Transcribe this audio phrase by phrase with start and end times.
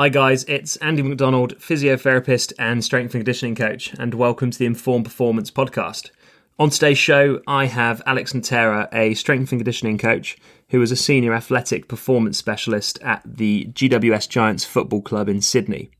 [0.00, 4.64] Hi, guys, it's Andy McDonald, physiotherapist and strength and conditioning coach, and welcome to the
[4.64, 6.12] Informed Performance podcast.
[6.56, 10.36] On today's show, I have Alex Natera, a strength and conditioning coach
[10.68, 15.90] who is a senior athletic performance specialist at the GWS Giants Football Club in Sydney.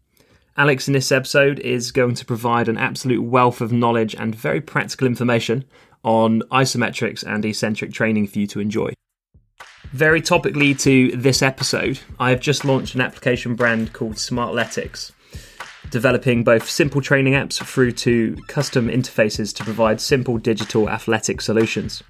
[0.57, 4.61] Alex, in this episode, is going to provide an absolute wealth of knowledge and very
[4.61, 5.65] practical information
[6.05, 8.93] on isometrics and eccentric training for you to enjoy.
[9.93, 15.13] Very topically to this episode, I have just launched an application brand called Smartletics,
[15.89, 22.03] developing both simple training apps through to custom interfaces to provide simple digital athletic solutions.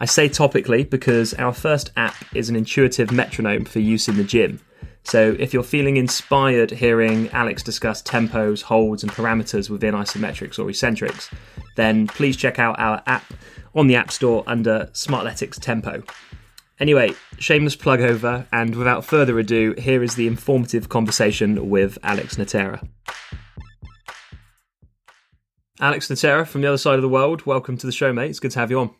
[0.00, 4.24] I say topically because our first app is an intuitive metronome for use in the
[4.24, 4.60] gym.
[5.04, 10.70] So if you're feeling inspired hearing Alex discuss tempos, holds, and parameters within isometrics or
[10.70, 11.30] eccentrics,
[11.76, 13.30] then please check out our app
[13.74, 16.02] on the App Store under Smartletics Tempo.
[16.78, 22.36] Anyway, shameless plug over, and without further ado, here is the informative conversation with Alex
[22.36, 22.86] Natera.
[25.80, 28.28] Alex Natera from the other side of the world, welcome to the show, mate.
[28.28, 28.90] It's good to have you on.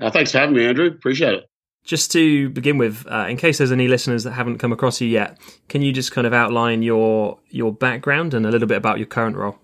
[0.00, 0.86] Uh, thanks for having me, Andrew.
[0.86, 1.44] Appreciate it.
[1.84, 5.08] Just to begin with, uh, in case there's any listeners that haven't come across you
[5.08, 8.98] yet, can you just kind of outline your your background and a little bit about
[8.98, 9.58] your current role?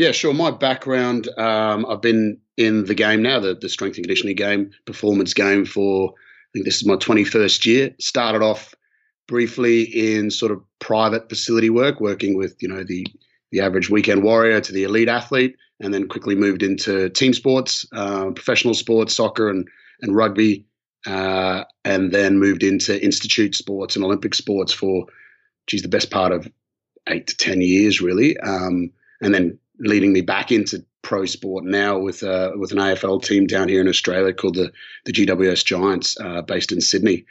[0.00, 0.32] Yeah, sure.
[0.32, 4.70] My background, um, I've been in the game now, the, the strength and conditioning game,
[4.86, 7.94] performance game for, I think this is my 21st year.
[8.00, 8.74] Started off
[9.28, 13.06] briefly in sort of private facility work, working with, you know, the,
[13.52, 17.86] the average weekend warrior to the elite athlete, and then quickly moved into team sports,
[17.92, 19.68] uh, professional sports, soccer and,
[20.00, 20.64] and rugby,
[21.08, 25.04] uh, and then moved into institute sports and Olympic sports for,
[25.66, 26.48] geez, the best part of
[27.10, 28.38] eight to 10 years, really.
[28.38, 33.22] Um, and then leading me back into pro sport now with uh, with an AFL
[33.22, 34.70] team down here in Australia called the
[35.04, 37.24] the GWS Giants, uh, based in Sydney.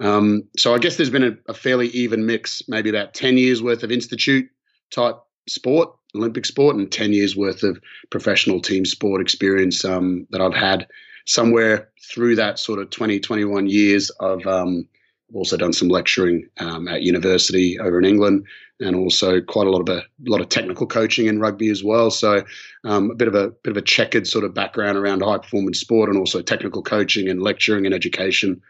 [0.00, 3.62] Um, so I guess there's been a, a, fairly even mix, maybe about ten years
[3.62, 4.48] worth of institute
[4.90, 5.16] type
[5.48, 7.80] sport, Olympic sport, and ten years worth of
[8.10, 10.86] professional team sport experience um, that I've had.
[11.26, 14.86] Somewhere through that sort of 20, 21 years of um,
[15.34, 18.46] also done some lecturing um, at university over in England,
[18.80, 22.10] and also quite a lot of a, lot of technical coaching in rugby as well.
[22.10, 22.44] So
[22.84, 25.80] um, a bit of a bit of a checkered sort of background around high performance
[25.80, 28.62] sport, and also technical coaching and lecturing and education.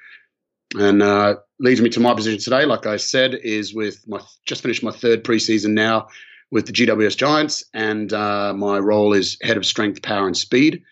[0.76, 2.64] And uh, leads me to my position today.
[2.64, 6.08] Like I said, is with my just finished my third preseason now
[6.50, 10.82] with the GWS Giants, and uh, my role is head of strength, power, and speed.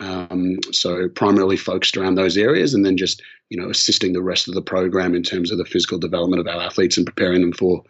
[0.00, 4.48] Um, so primarily focused around those areas, and then just you know assisting the rest
[4.48, 7.52] of the program in terms of the physical development of our athletes and preparing them
[7.52, 7.82] for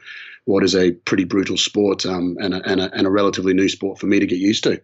[0.45, 3.69] what is a pretty brutal sport um, and, a, and, a, and a relatively new
[3.69, 4.81] sport for me to get used to.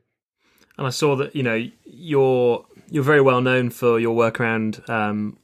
[0.76, 4.82] And I saw that you know you're you're very well known for your work around
[4.88, 5.36] um,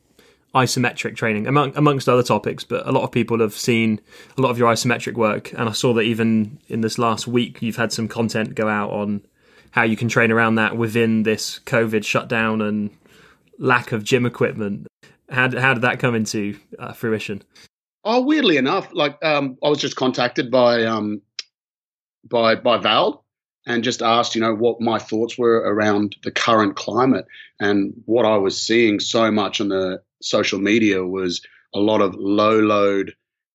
[0.54, 2.64] isometric training, among, amongst other topics.
[2.64, 4.00] But a lot of people have seen
[4.36, 7.62] a lot of your isometric work, and I saw that even in this last week,
[7.62, 9.22] you've had some content go out on
[9.78, 12.90] how you can train around that within this COVID shutdown and
[13.60, 14.88] lack of gym equipment.
[15.30, 17.42] How, how did that come into uh, fruition?
[18.02, 21.22] Oh, weirdly enough, like um, I was just contacted by um,
[22.28, 23.24] by by Val
[23.66, 27.26] and just asked, you know, what my thoughts were around the current climate
[27.60, 31.40] and what I was seeing so much on the social media was
[31.72, 33.14] a lot of low load,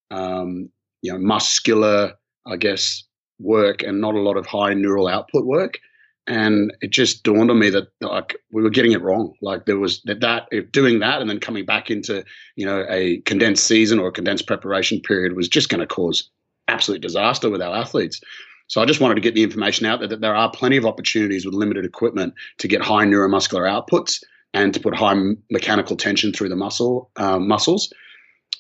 [0.09, 0.69] um,
[1.01, 2.13] you know, muscular,
[2.47, 3.03] I guess,
[3.39, 5.79] work and not a lot of high neural output work
[6.27, 9.33] and it just dawned on me that like we were getting it wrong.
[9.41, 12.23] Like there was that that if doing that and then coming back into
[12.55, 16.29] you know a condensed season or a condensed preparation period was just going to cause
[16.67, 18.21] absolute disaster with our athletes.
[18.67, 20.85] So i just wanted to get the information out there that there are plenty of
[20.85, 24.23] opportunities with limited equipment to get high neuromuscular outputs
[24.53, 25.15] and to put high
[25.51, 27.91] mechanical tension through the muscle um, muscles.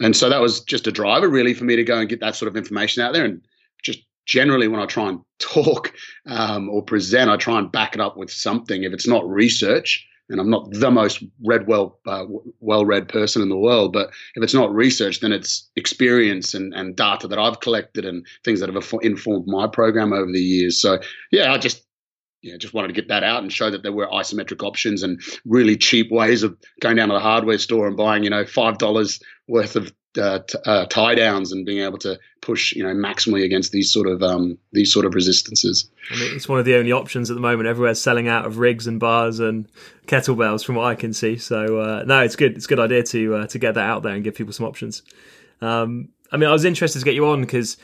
[0.01, 2.35] And so that was just a driver really for me to go and get that
[2.35, 3.41] sort of information out there and
[3.83, 5.93] just generally when I try and talk
[6.27, 8.83] um, or present, I try and back it up with something.
[8.83, 12.25] If it's not research, and I'm not the most read well uh,
[12.59, 16.73] well read person in the world, but if it's not research, then it's experience and,
[16.73, 20.79] and data that I've collected and things that have informed my program over the years.
[20.79, 20.99] So
[21.31, 21.83] yeah, I just
[22.41, 25.21] yeah, just wanted to get that out and show that there were isometric options and
[25.45, 28.77] really cheap ways of going down to the hardware store and buying, you know, five
[28.77, 32.93] dollars worth of uh, t- uh, tie downs and being able to push you know
[32.93, 35.89] maximally against these sort of um, these sort of resistances.
[36.11, 37.67] I mean, it's one of the only options at the moment.
[37.67, 39.67] Everywhere's selling out of rigs and bars and
[40.07, 41.37] kettlebells, from what I can see.
[41.37, 42.55] So uh, no, it's good.
[42.55, 44.65] It's a good idea to uh, to get that out there and give people some
[44.65, 45.01] options.
[45.61, 47.77] Um, I mean, I was interested to get you on because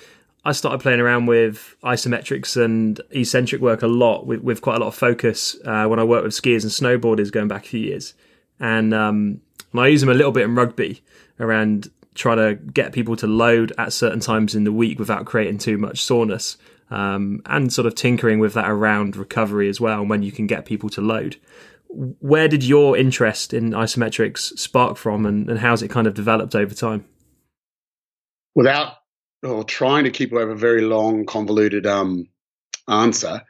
[0.43, 4.79] I started playing around with isometrics and eccentric work a lot with, with quite a
[4.79, 7.81] lot of focus uh, when I worked with skiers and snowboarders going back a few
[7.81, 8.13] years,
[8.59, 9.41] and um,
[9.71, 11.01] and I use them a little bit in rugby
[11.39, 15.57] around try to get people to load at certain times in the week without creating
[15.57, 16.57] too much soreness.
[16.91, 20.47] Um, and sort of tinkering with that around recovery as well, and when you can
[20.47, 21.37] get people to load.
[21.87, 26.55] Where did your interest in isometrics spark from, and, and how's it kind of developed
[26.55, 27.05] over time?
[28.55, 28.93] Without
[29.43, 32.27] or trying to keep away a very long, convoluted um,
[32.87, 33.43] answer,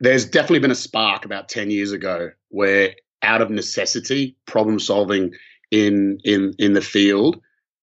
[0.00, 5.34] there's definitely been a spark about 10 years ago where out of necessity problem solving
[5.70, 7.40] in in in the field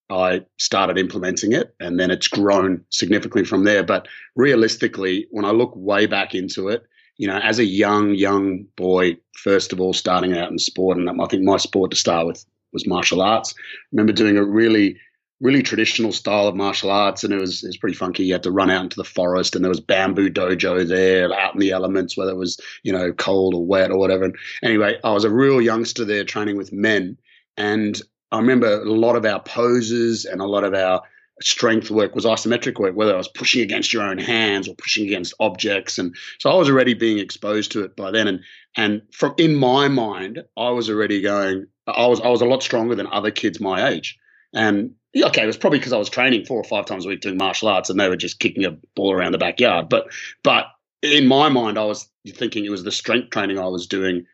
[0.10, 5.52] i started implementing it and then it's grown significantly from there but realistically when i
[5.52, 6.84] look way back into it
[7.18, 11.10] you know as a young young boy first of all starting out in sport and
[11.22, 14.98] i think my sport to start with was martial arts I remember doing a really
[15.44, 18.24] really traditional style of martial arts, and it was it was pretty funky.
[18.24, 21.54] You had to run out into the forest, and there was bamboo dojo there, out
[21.54, 24.24] in the elements, whether it was you know cold or wet or whatever.
[24.24, 27.18] And anyway, I was a real youngster there training with men,
[27.58, 28.02] and
[28.32, 31.02] I remember a lot of our poses and a lot of our
[31.42, 35.06] strength work was isometric work, whether I was pushing against your own hands or pushing
[35.06, 35.98] against objects.
[35.98, 38.28] And so I was already being exposed to it by then.
[38.28, 38.40] And
[38.76, 42.64] and from in my mind, I was already going, I was I was a lot
[42.64, 44.18] stronger than other kids my age.
[44.54, 47.22] And okay, it was probably because I was training four or five times a week
[47.22, 49.90] doing martial arts, and they were just kicking a ball around the backyard.
[49.90, 50.08] But
[50.44, 50.66] but
[51.02, 54.26] in my mind, I was thinking it was the strength training I was doing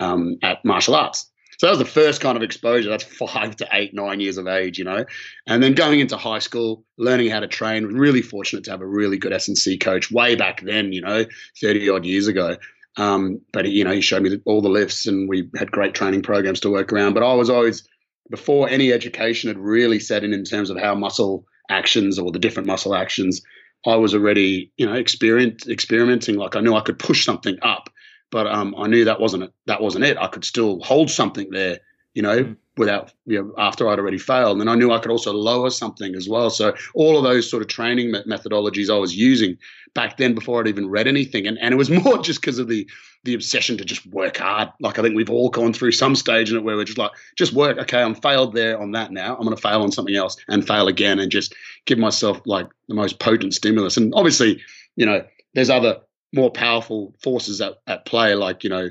[0.00, 1.30] um, at martial arts.
[1.58, 2.88] So that was the first kind of exposure.
[2.88, 5.04] That's five to eight, nine years of age, you know.
[5.46, 7.84] And then going into high school, learning how to train.
[7.84, 11.00] Really fortunate to have a really good S and C coach way back then, you
[11.00, 11.24] know,
[11.60, 12.56] thirty odd years ago.
[12.96, 16.22] Um, but you know, he showed me all the lifts, and we had great training
[16.22, 17.14] programs to work around.
[17.14, 17.86] But I was always
[18.30, 22.38] before any education had really set in in terms of how muscle actions or the
[22.38, 23.42] different muscle actions,
[23.86, 26.36] I was already, you know, experiment, experimenting.
[26.36, 27.90] Like I knew I could push something up,
[28.30, 29.52] but um, I knew that wasn't it.
[29.66, 30.16] That wasn't it.
[30.18, 31.78] I could still hold something there,
[32.14, 32.56] you know, mm.
[32.76, 34.60] without, you know, after I'd already failed.
[34.60, 36.50] And I knew I could also lower something as well.
[36.50, 39.56] So all of those sort of training methodologies I was using
[39.94, 41.46] back then before I'd even read anything.
[41.46, 42.88] And, and it was more just because of the
[43.24, 44.70] the obsession to just work hard.
[44.80, 47.10] Like I think we've all gone through some stage in it where we're just like,
[47.36, 47.76] just work.
[47.78, 49.34] Okay, I'm failed there on that now.
[49.34, 51.52] I'm going to fail on something else and fail again and just
[51.84, 53.96] give myself like the most potent stimulus.
[53.96, 54.62] And obviously,
[54.94, 55.98] you know, there's other
[56.32, 58.90] more powerful forces at, at play, like, you know,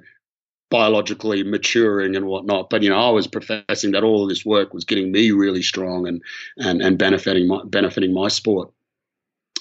[0.70, 2.70] biologically maturing and whatnot.
[2.70, 5.62] But you know, I was professing that all of this work was getting me really
[5.62, 6.22] strong and
[6.58, 8.72] and and benefiting my benefiting my sport.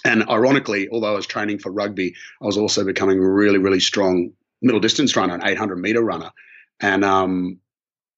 [0.05, 3.81] And ironically, although I was training for rugby, I was also becoming a really, really
[3.81, 4.31] strong
[4.62, 6.31] middle distance runner, an 800 meter runner.
[6.81, 7.58] And um,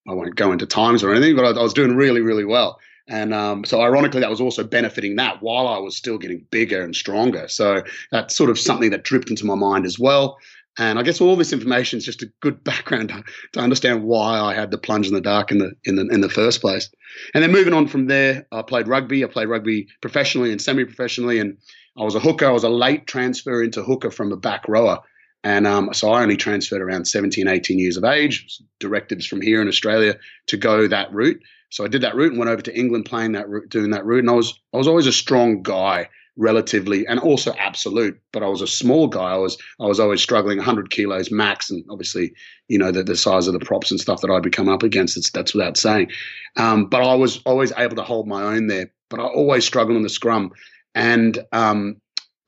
[0.07, 2.79] I won't go into times or anything, but I, I was doing really, really well.
[3.09, 6.83] And um, so, ironically, that was also benefiting that while I was still getting bigger
[6.83, 7.47] and stronger.
[7.47, 10.37] So, that's sort of something that dripped into my mind as well.
[10.77, 13.23] And I guess all this information is just a good background to,
[13.53, 16.21] to, understand why I had the plunge in the dark in the in the in
[16.21, 16.89] the first place.
[17.33, 19.23] And then moving on from there, I played rugby.
[19.23, 21.57] I played rugby professionally and semi-professionally, and
[21.97, 22.45] I was a hooker.
[22.45, 24.99] I was a late transfer into hooker from a back rower.
[25.43, 29.61] And um, so I only transferred around 17, 18 years of age, directives from here
[29.61, 30.17] in Australia
[30.47, 31.41] to go that route.
[31.69, 34.05] So I did that route and went over to England playing that route, doing that
[34.05, 34.19] route.
[34.19, 38.47] And I was I was always a strong guy relatively and also absolute, but I
[38.47, 39.31] was a small guy.
[39.31, 42.33] I was I was always struggling 100 kilos max, and obviously
[42.67, 45.17] you know the, the size of the props and stuff that I'd become up against.
[45.17, 46.09] It's, that's without saying.
[46.57, 48.91] Um, but I was always able to hold my own there.
[49.09, 50.51] But I always struggled in the scrum,
[50.95, 51.99] and um,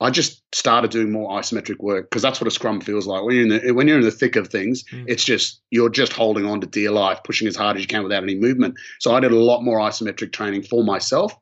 [0.02, 3.24] I just started doing more isometric work because that's what a scrum feels like.
[3.24, 5.06] When you're in the when you're in the thick of things, mm.
[5.08, 8.04] it's just you're just holding on to dear life, pushing as hard as you can
[8.04, 8.76] without any movement.
[9.00, 11.34] So I did a lot more isometric training for myself,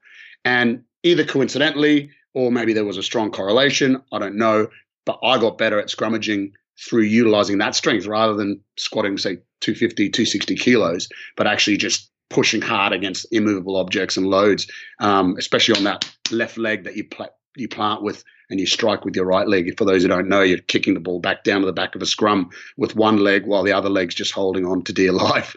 [0.44, 4.02] and either coincidentally or maybe there was a strong correlation.
[4.12, 4.68] I don't know,
[5.06, 10.10] but I got better at scrummaging through utilizing that strength rather than squatting say 250,
[10.10, 14.68] 260 kilos, but actually just pushing hard against immovable objects and loads,
[15.00, 19.06] um, especially on that left leg that you pl- you plant with and you strike
[19.06, 19.78] with your right leg.
[19.78, 22.02] For those who don't know, you're kicking the ball back down to the back of
[22.02, 25.56] a scrum with one leg while the other leg's just holding on to dear life.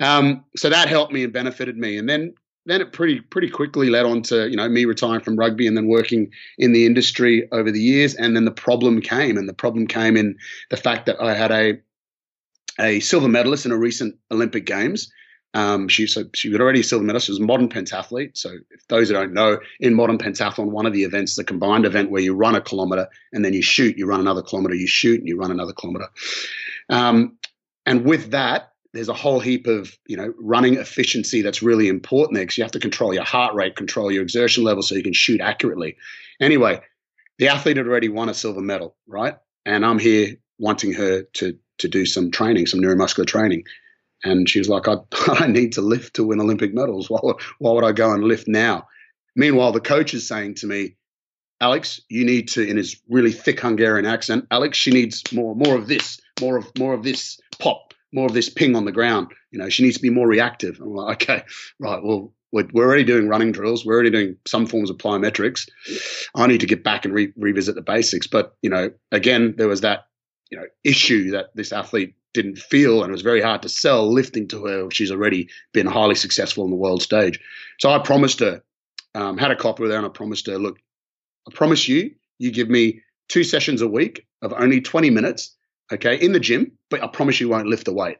[0.00, 1.96] Um, so that helped me and benefited me.
[1.96, 5.36] And then then it pretty pretty quickly led on to you know me retiring from
[5.36, 8.14] rugby and then working in the industry over the years.
[8.14, 10.36] And then the problem came, and the problem came in
[10.70, 11.80] the fact that I had a
[12.80, 15.10] a silver medalist in a recent Olympic Games
[15.54, 17.26] um, she so she was already silver medalist.
[17.26, 18.36] She was a modern pentathlete.
[18.36, 21.44] So if those who don't know, in modern pentathlon, one of the events is a
[21.44, 23.98] combined event where you run a kilometer and then you shoot.
[23.98, 26.06] You run another kilometer, you shoot, and you run another kilometer.
[26.88, 27.36] Um,
[27.84, 32.36] and with that, there's a whole heap of you know running efficiency that's really important
[32.36, 35.02] there because you have to control your heart rate, control your exertion level, so you
[35.02, 35.96] can shoot accurately.
[36.40, 36.80] Anyway,
[37.38, 39.36] the athlete had already won a silver medal, right?
[39.66, 43.64] And I'm here wanting her to to do some training, some neuromuscular training.
[44.24, 44.96] And she was like, I,
[45.28, 47.10] I need to lift to win Olympic medals.
[47.10, 47.20] Why,
[47.58, 48.88] why would I go and lift now?
[49.34, 50.96] Meanwhile, the coach is saying to me,
[51.60, 55.76] Alex, you need to, in his really thick Hungarian accent, Alex, she needs more, more
[55.76, 59.28] of this, more of, more of this pop, more of this ping on the ground.
[59.52, 60.80] You know, she needs to be more reactive.
[60.80, 61.44] I'm like, okay,
[61.78, 62.02] right.
[62.02, 63.84] Well, we're, we're already doing running drills.
[63.84, 65.68] We're already doing some forms of plyometrics.
[66.34, 68.26] I need to get back and re- revisit the basics.
[68.26, 70.06] But you know, again, there was that
[70.50, 74.10] you know issue that this athlete didn't feel, and it was very hard to sell
[74.10, 74.90] lifting to her.
[74.90, 77.38] She's already been highly successful on the world stage.
[77.78, 78.62] So I promised her,
[79.14, 80.78] um, had a copy with her, and I promised her, look,
[81.48, 85.54] I promise you, you give me two sessions a week of only 20 minutes,
[85.92, 88.18] okay, in the gym, but I promise you won't lift the weight.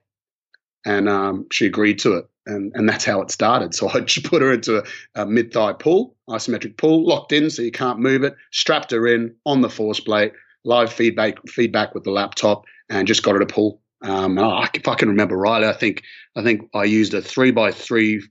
[0.84, 2.26] And um, she agreed to it.
[2.44, 3.74] And, and that's how it started.
[3.74, 4.82] So I just put her into a,
[5.14, 9.06] a mid thigh pull, isometric pull, locked in so you can't move it, strapped her
[9.06, 10.32] in on the force plate,
[10.64, 13.81] live feedback feedback with the laptop, and just got her to pull.
[14.02, 14.38] Um,
[14.74, 16.02] if I can remember rightly, I think
[16.36, 18.22] I think I used a three by three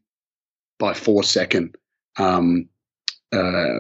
[0.80, 1.75] by four second
[2.18, 2.68] um,
[3.32, 3.80] uh,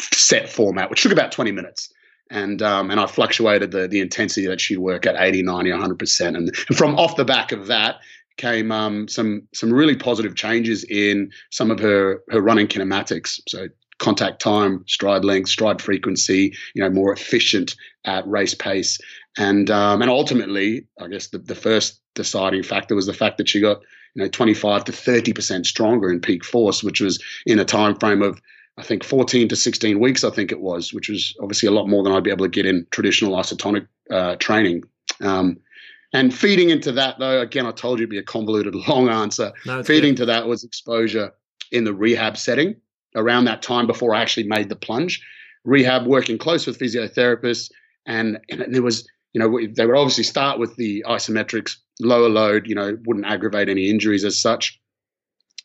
[0.00, 1.92] set format, which took about 20 minutes.
[2.30, 6.36] And um, and I fluctuated the the intensity that she'd work at 80, 90, 100%.
[6.36, 7.96] And from off the back of that
[8.36, 13.40] came um, some some really positive changes in some of her her running kinematics.
[13.48, 13.66] So
[13.98, 18.98] contact time, stride length, stride frequency, you know, more efficient at race pace.
[19.38, 23.48] And um, and ultimately, I guess the, the first deciding factor was the fact that
[23.48, 23.80] she got
[24.14, 27.96] you know 25 to 30 percent stronger in peak force, which was in a time
[27.96, 28.40] frame of
[28.76, 30.24] I think 14 to 16 weeks.
[30.24, 32.50] I think it was, which was obviously a lot more than I'd be able to
[32.50, 34.84] get in traditional isotonic uh, training.
[35.20, 35.58] Um,
[36.12, 39.52] and feeding into that, though, again, I told you it'd be a convoluted, long answer.
[39.66, 40.22] No, feeding good.
[40.22, 41.32] to that was exposure
[41.70, 42.76] in the rehab setting
[43.14, 45.22] around that time before I actually made the plunge.
[45.64, 47.70] Rehab, working close with physiotherapists,
[48.06, 52.66] and, and there was, you know, they would obviously start with the isometrics, lower load,
[52.66, 54.78] you know, wouldn't aggravate any injuries as such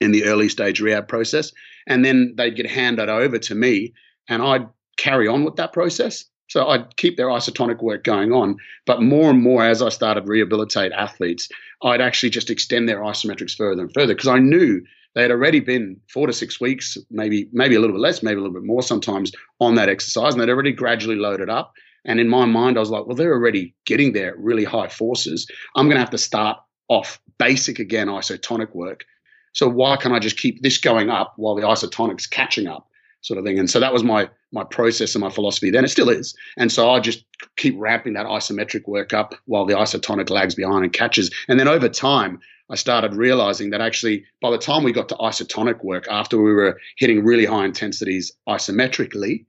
[0.01, 1.51] in the early stage rehab process.
[1.87, 3.93] And then they'd get handed over to me,
[4.27, 4.67] and I'd
[4.97, 6.25] carry on with that process.
[6.47, 10.27] So I'd keep their isotonic work going on, but more and more as I started
[10.27, 11.49] rehabilitate athletes,
[11.83, 14.81] I'd actually just extend their isometrics further and further because I knew
[15.15, 18.35] they had already been four to six weeks, maybe maybe a little bit less, maybe
[18.35, 21.73] a little bit more sometimes on that exercise, and they'd already gradually loaded up.
[22.05, 24.87] And in my mind, I was like, well, they're already getting there at really high
[24.87, 25.47] forces.
[25.75, 26.57] I'm going to have to start
[26.87, 29.05] off basic again isotonic work.
[29.53, 32.87] So why can't I just keep this going up while the isotonic's catching up?
[33.25, 33.57] sort of thing.
[33.57, 35.83] And so that was my my process and my philosophy then.
[35.83, 36.35] It still is.
[36.57, 37.25] And so I just
[37.57, 41.29] keep ramping that isometric work up while the isotonic lags behind and catches.
[41.49, 45.15] And then over time, I started realizing that actually by the time we got to
[45.15, 49.45] isotonic work, after we were hitting really high intensities isometrically,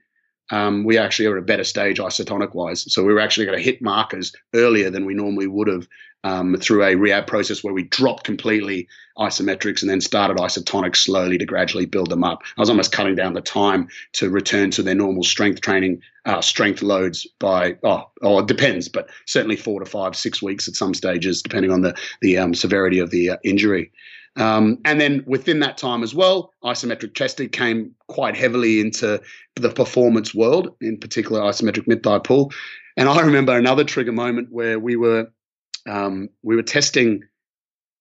[0.50, 2.90] um, we actually are at a better stage isotonic wise.
[2.92, 5.88] So we were actually going to hit markers earlier than we normally would have
[6.24, 11.38] um, through a rehab process where we dropped completely isometrics and then started isotonics slowly
[11.38, 12.42] to gradually build them up.
[12.56, 16.40] I was almost cutting down the time to return to their normal strength training, uh,
[16.40, 20.74] strength loads by, oh, oh, it depends, but certainly four to five, six weeks at
[20.74, 23.92] some stages, depending on the, the um, severity of the uh, injury.
[24.36, 29.20] Um, and then within that time as well, isometric testing came quite heavily into
[29.54, 32.52] the performance world, in particular isometric mid thigh pull.
[32.96, 35.28] And I remember another trigger moment where we were
[35.88, 37.22] um, we were testing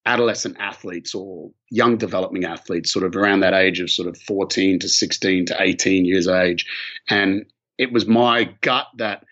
[0.06, 4.80] adolescent athletes or young developing athletes, sort of around that age of sort of 14
[4.80, 6.66] to 16 to 18 years age.
[7.10, 7.46] And
[7.78, 9.24] it was my gut that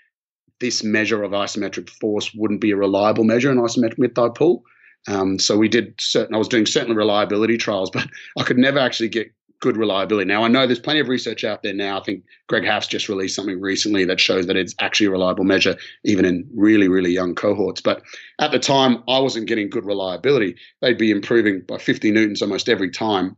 [0.60, 4.64] this measure of isometric force wouldn't be a reliable measure in isometric mid thigh pull.
[5.08, 8.08] Um, so we did certain, I was doing certain reliability trials, but
[8.38, 10.28] I could never actually get good reliability.
[10.28, 11.98] Now I know there's plenty of research out there now.
[11.98, 15.46] I think Greg Haff's just released something recently that shows that it's actually a reliable
[15.46, 17.80] measure, even in really, really young cohorts.
[17.80, 18.02] But
[18.40, 20.58] at the time, I wasn't getting good reliability.
[20.82, 23.38] They'd be improving by 50 newtons almost every time.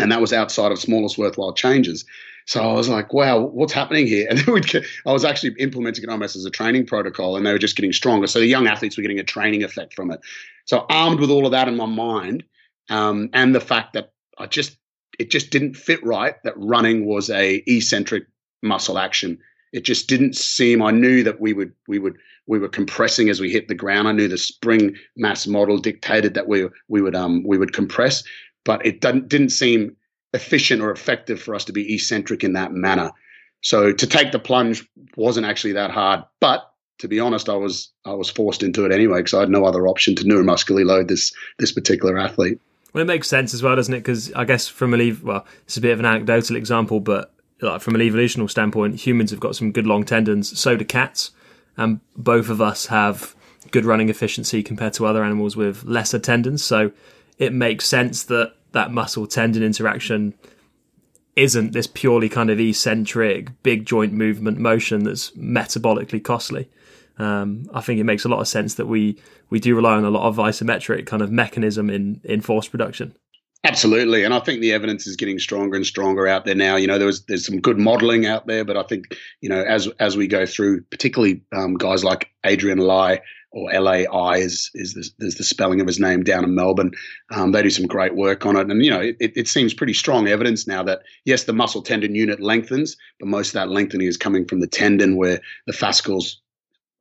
[0.00, 2.06] And that was outside of smallest worthwhile changes.
[2.46, 4.26] So I was like, wow, what's happening here?
[4.30, 7.46] And then we'd get, I was actually implementing it almost as a training protocol and
[7.46, 8.26] they were just getting stronger.
[8.26, 10.20] So the young athletes were getting a training effect from it.
[10.66, 12.44] So armed with all of that in my mind
[12.90, 14.76] um, and the fact that I just
[15.18, 18.24] it just didn't fit right that running was a eccentric
[18.62, 19.38] muscle action.
[19.72, 20.82] It just didn't seem.
[20.82, 24.08] I knew that we would we would we were compressing as we hit the ground.
[24.08, 28.22] I knew the spring mass model dictated that we we would um we would compress,
[28.64, 29.96] but it didn't didn't seem
[30.34, 33.10] efficient or effective for us to be eccentric in that manner.
[33.62, 34.86] So to take the plunge
[35.16, 38.92] wasn't actually that hard, but to be honest, I was I was forced into it
[38.92, 42.60] anyway because I had no other option to neuromuscularly load this this particular athlete.
[42.92, 44.00] Well, it makes sense as well, doesn't it?
[44.00, 47.32] Because I guess from a leave, well, it's a bit of an anecdotal example, but
[47.60, 50.58] like from an evolutional standpoint, humans have got some good long tendons.
[50.58, 51.30] So do cats,
[51.76, 53.34] and both of us have
[53.70, 56.62] good running efficiency compared to other animals with lesser tendons.
[56.62, 56.92] So
[57.38, 60.34] it makes sense that that muscle tendon interaction
[61.36, 66.68] isn't this purely kind of eccentric big joint movement motion that's metabolically costly.
[67.18, 69.16] Um, I think it makes a lot of sense that we
[69.50, 73.14] we do rely on a lot of isometric kind of mechanism in in force production.
[73.62, 76.76] Absolutely, and I think the evidence is getting stronger and stronger out there now.
[76.76, 79.62] You know, there was there's some good modelling out there, but I think you know
[79.62, 83.20] as as we go through, particularly um, guys like Adrian Lai
[83.54, 86.92] or LAI is is the, is the spelling of his name down in Melbourne.
[87.30, 89.94] Um, they do some great work on it, and you know it, it seems pretty
[89.94, 94.06] strong evidence now that yes, the muscle tendon unit lengthens, but most of that lengthening
[94.06, 96.40] is coming from the tendon, where the fascicles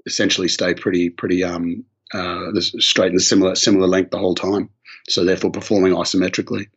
[0.05, 1.83] essentially stay pretty pretty um,
[2.13, 4.69] uh, straight and similar similar length the whole time
[5.07, 6.67] so therefore performing isometrically.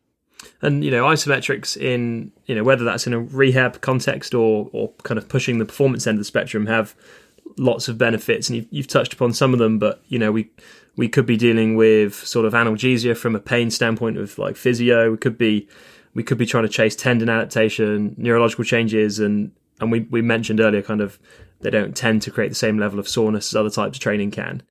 [0.62, 4.92] And you know, isometrics in you know whether that's in a rehab context or or
[5.02, 6.94] kind of pushing the performance end of the spectrum have
[7.56, 9.78] lots of benefits, and you've, you've touched upon some of them.
[9.78, 10.50] But you know, we
[10.96, 15.10] we could be dealing with sort of analgesia from a pain standpoint of like physio.
[15.10, 15.68] We could be
[16.14, 20.60] we could be trying to chase tendon adaptation, neurological changes, and and we we mentioned
[20.60, 21.18] earlier kind of
[21.60, 24.30] they don't tend to create the same level of soreness as other types of training
[24.30, 24.62] can.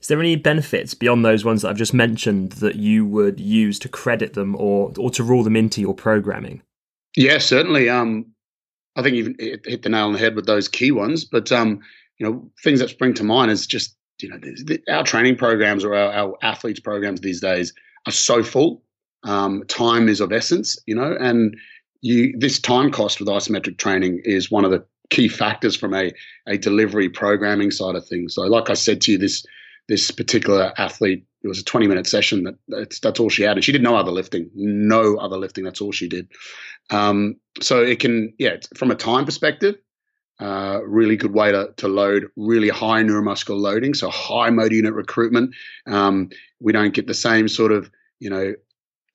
[0.00, 3.78] Is there any benefits beyond those ones that I've just mentioned that you would use
[3.80, 6.62] to credit them or or to rule them into your programming?
[7.16, 7.88] Yeah, certainly.
[7.88, 8.26] Um,
[8.96, 11.24] I think you've hit the nail on the head with those key ones.
[11.24, 11.80] But um,
[12.18, 15.84] you know, things that spring to mind is just you know the, our training programs
[15.84, 17.72] or our, our, athletes programs these days
[18.06, 18.82] are so full.
[19.24, 21.56] Um, time is of essence, you know, and
[22.00, 26.12] you this time cost with isometric training is one of the key factors from a
[26.46, 28.34] a delivery programming side of things.
[28.34, 29.44] So, like I said to you, this
[29.88, 32.44] this particular athlete, it was a 20 minute session.
[32.44, 35.64] That that's, that's all she had, and she did no other lifting, no other lifting.
[35.64, 36.28] That's all she did.
[36.90, 39.76] Um, so it can, yeah, from a time perspective,
[40.40, 44.94] uh, really good way to, to load really high neuromuscular loading, so high motor unit
[44.94, 45.54] recruitment.
[45.86, 46.30] Um,
[46.60, 47.90] we don't get the same sort of,
[48.20, 48.54] you know,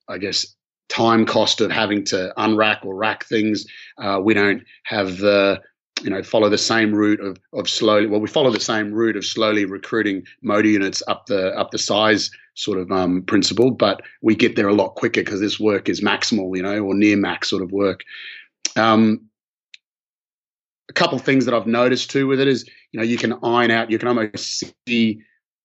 [0.08, 0.46] I guess
[0.88, 3.66] time cost of having to unrack or rack things.
[3.98, 5.60] Uh, we don't have the
[6.02, 9.16] you know follow the same route of of slowly well we follow the same route
[9.16, 14.02] of slowly recruiting motor units up the up the size sort of um, principle but
[14.20, 17.16] we get there a lot quicker because this work is maximal you know or near
[17.16, 18.02] max sort of work
[18.76, 19.20] um,
[20.88, 23.34] a couple of things that I've noticed too with it is you know you can
[23.42, 25.22] iron out you can almost see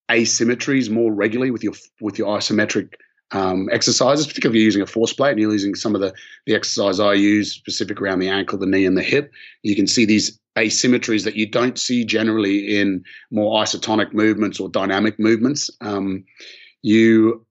[0.09, 2.93] asymmetries more regularly with your with your isometric
[3.31, 6.13] um, exercises, particularly if you're using a force plate and you're using some of the,
[6.45, 9.31] the exercise I use specific around the ankle, the knee, and the hip.
[9.61, 14.67] You can see these asymmetries that you don't see generally in more isotonic movements or
[14.67, 15.69] dynamic movements.
[15.81, 16.25] Um,
[16.81, 17.45] you,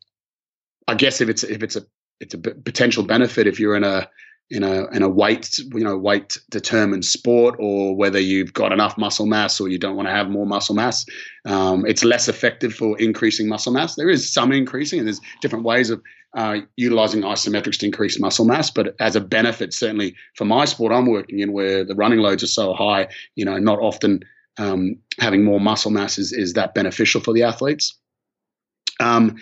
[0.89, 1.83] I guess, if it's if it's a
[2.21, 4.09] it's a potential benefit if you're in a
[4.51, 8.97] in a in a weight you know weight determined sport or whether you've got enough
[8.97, 11.05] muscle mass or you don't want to have more muscle mass
[11.45, 13.95] um, it's less effective for increasing muscle mass.
[13.95, 16.03] There is some increasing and there's different ways of
[16.37, 20.93] uh, utilizing isometrics to increase muscle mass but as a benefit certainly for my sport
[20.93, 24.23] i'm working in where the running loads are so high you know not often
[24.59, 27.97] um, having more muscle mass is, is that beneficial for the athletes.
[29.01, 29.37] Um,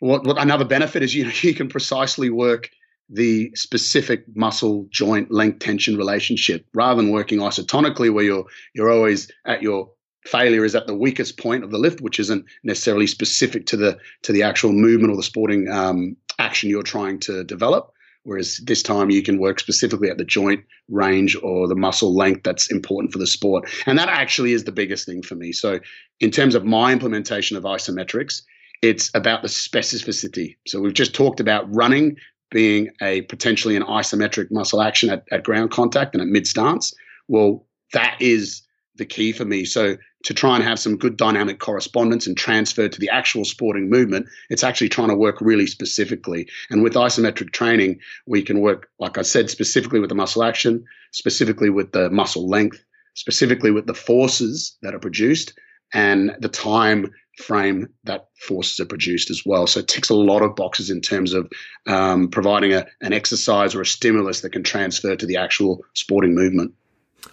[0.00, 2.70] what, what another benefit is you know you can precisely work
[3.08, 8.44] the specific muscle joint length tension relationship rather than working isotonically where you're
[8.74, 9.90] you're always at your
[10.26, 13.98] failure is at the weakest point of the lift which isn't necessarily specific to the
[14.22, 17.92] to the actual movement or the sporting um, action you're trying to develop.
[18.24, 22.42] Whereas this time you can work specifically at the joint range or the muscle length
[22.42, 23.70] that's important for the sport.
[23.86, 25.52] And that actually is the biggest thing for me.
[25.52, 25.80] So
[26.20, 28.42] in terms of my implementation of isometrics
[28.82, 30.56] it's about the specificity.
[30.66, 32.16] So we've just talked about running
[32.50, 36.94] being a potentially an isometric muscle action at, at ground contact and at mid stance,
[37.28, 38.62] well, that is
[38.96, 39.64] the key for me.
[39.64, 43.88] So to try and have some good dynamic correspondence and transfer to the actual sporting
[43.88, 46.48] movement, it's actually trying to work really specifically.
[46.70, 50.84] And with isometric training, we can work, like I said, specifically with the muscle action,
[51.12, 52.84] specifically with the muscle length,
[53.14, 55.58] specifically with the forces that are produced
[55.94, 59.66] and the time frame that forces are produced as well.
[59.66, 61.50] So it ticks a lot of boxes in terms of
[61.86, 66.34] um, providing a, an exercise or a stimulus that can transfer to the actual sporting
[66.34, 66.74] movement.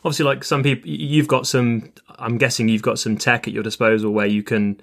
[0.04, 1.91] Obviously, like some people, you've got some.
[2.18, 4.80] I'm guessing you've got some tech at your disposal where you can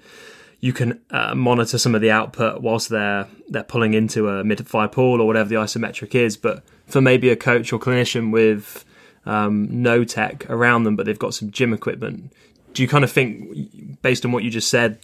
[0.59, 4.65] you can uh, monitor some of the output whilst they're they're pulling into a mid
[4.65, 6.37] thigh pull or whatever the isometric is.
[6.37, 8.85] But for maybe a coach or clinician with
[9.25, 12.33] um, no tech around them, but they've got some gym equipment,
[12.73, 14.99] do you kind of think, based on what you just said,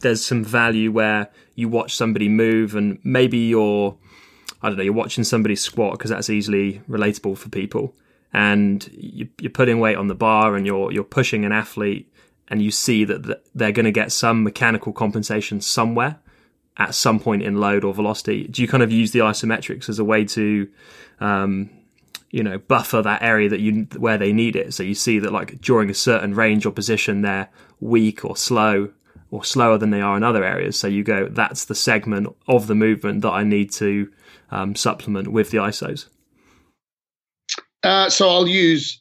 [0.00, 3.96] there's some value where you watch somebody move and maybe you're,
[4.62, 7.94] I don't know, you're watching somebody squat because that's easily relatable for people,
[8.32, 12.12] and you're putting weight on the bar and you're you're pushing an athlete
[12.48, 16.18] and you see that they're going to get some mechanical compensation somewhere
[16.76, 19.98] at some point in load or velocity, do you kind of use the isometrics as
[19.98, 20.68] a way to,
[21.20, 21.70] um,
[22.34, 24.74] you know, buffer that area that you where they need it?
[24.74, 28.90] So you see that like during a certain range or position, they're weak or slow
[29.30, 30.76] or slower than they are in other areas.
[30.76, 34.10] So you go, that's the segment of the movement that I need to
[34.50, 36.08] um, supplement with the isos.
[37.84, 39.00] Uh, so I'll use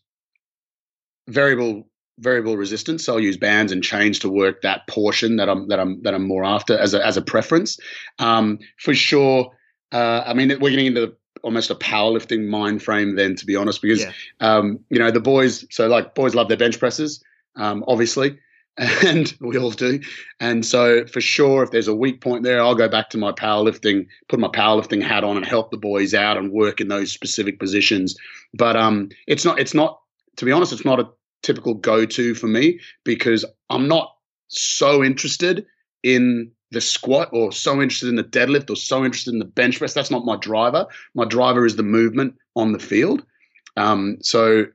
[1.28, 3.04] variable variable resistance.
[3.04, 6.14] So I'll use bands and chains to work that portion that I'm that I'm that
[6.14, 7.80] I'm more after as a as a preference.
[8.20, 9.50] Um, for sure.
[9.92, 13.82] Uh, I mean, we're getting into almost a powerlifting mind frame then, to be honest,
[13.82, 14.12] because yeah.
[14.40, 15.66] um, you know the boys.
[15.70, 17.24] So like boys love their bench presses,
[17.56, 18.40] um, obviously.
[19.06, 20.00] And we all do.
[20.40, 23.32] And so, for sure, if there's a weak point there, I'll go back to my
[23.32, 27.12] powerlifting, put my powerlifting hat on, and help the boys out and work in those
[27.12, 28.18] specific positions.
[28.52, 29.60] But um, it's not.
[29.60, 30.00] It's not.
[30.38, 31.08] To be honest, it's not a
[31.44, 34.16] typical go to for me because I'm not
[34.48, 35.68] so interested
[36.02, 39.78] in the squat or so interested in the deadlift or so interested in the bench
[39.78, 39.94] press.
[39.94, 40.86] That's not my driver.
[41.14, 43.24] My driver is the movement on the field.
[43.78, 44.66] Um, so,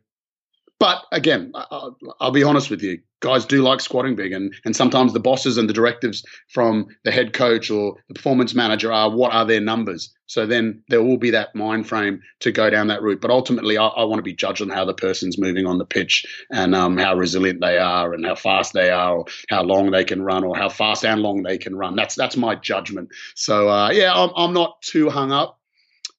[0.78, 5.12] but again, I'll, be honest with you guys do like squatting big and and sometimes
[5.12, 9.32] the bosses and the directives from the head coach or the performance manager are what
[9.32, 10.14] are their numbers.
[10.26, 13.20] So then there will be that mind frame to go down that route.
[13.20, 15.86] But ultimately i, I want to be judged on how the person's moving on the
[15.86, 19.90] pitch and um, how resilient they are and how fast they are or how long
[19.90, 21.96] they can run or how fast and long they can run.
[21.96, 23.08] That's that's my judgment.
[23.34, 25.57] So uh, yeah I'm, I'm not too hung up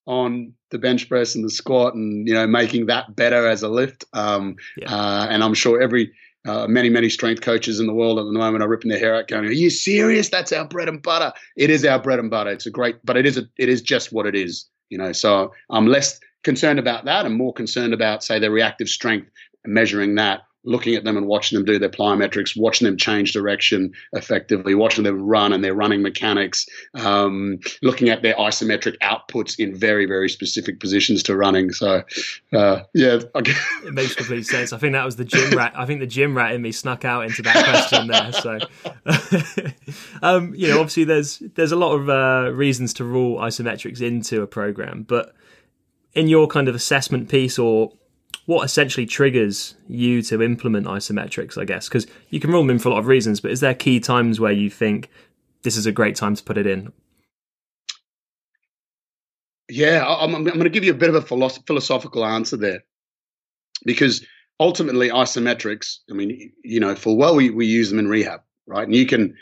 [0.10, 3.70] on the bench press and the squat and you know making that better as a
[3.70, 4.94] lift um, yeah.
[4.94, 6.12] uh, and i'm sure every
[6.48, 9.14] uh, many, many strength coaches in the world at the moment are ripping their hair
[9.14, 10.30] out, going, "Are you serious?
[10.30, 12.52] That's our bread and butter." It is our bread and butter.
[12.52, 15.12] It's a great, but it is a, it is just what it is, you know.
[15.12, 19.30] So I'm less concerned about that and more concerned about, say, the reactive strength,
[19.66, 23.94] measuring that looking at them and watching them do their plyometrics, watching them change direction
[24.14, 29.76] effectively, watching them run and their running mechanics, um, looking at their isometric outputs in
[29.76, 31.72] very, very specific positions to running.
[31.72, 32.04] So,
[32.54, 33.20] uh, yeah.
[33.36, 34.74] it makes complete sense.
[34.74, 35.74] I think that was the gym rat.
[35.76, 38.32] I think the gym rat in me snuck out into that question there.
[38.34, 38.60] So,
[40.22, 44.42] um, you know, obviously there's, there's a lot of uh, reasons to rule isometrics into
[44.42, 45.34] a program, but
[46.14, 47.94] in your kind of assessment piece or
[48.50, 51.88] what essentially triggers you to implement isometrics, I guess?
[51.88, 54.00] Because you can rule them in for a lot of reasons, but is there key
[54.00, 55.08] times where you think
[55.62, 56.92] this is a great time to put it in?
[59.70, 62.84] Yeah, I'm, I'm going to give you a bit of a philosophical answer there
[63.86, 64.26] because
[64.60, 68.88] ultimately isometrics, I mean, you know, for well, we, we use them in rehab, right?
[68.88, 69.36] And you can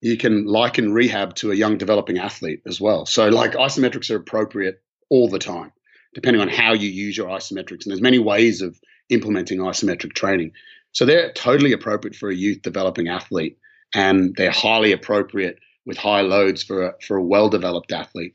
[0.00, 3.04] you can liken rehab to a young developing athlete as well.
[3.04, 5.72] So like isometrics are appropriate all the time
[6.14, 7.84] depending on how you use your isometrics.
[7.84, 10.52] And there's many ways of implementing isometric training.
[10.92, 13.58] So they're totally appropriate for a youth developing athlete,
[13.94, 18.34] and they're highly appropriate with high loads for a, for a well developed athlete.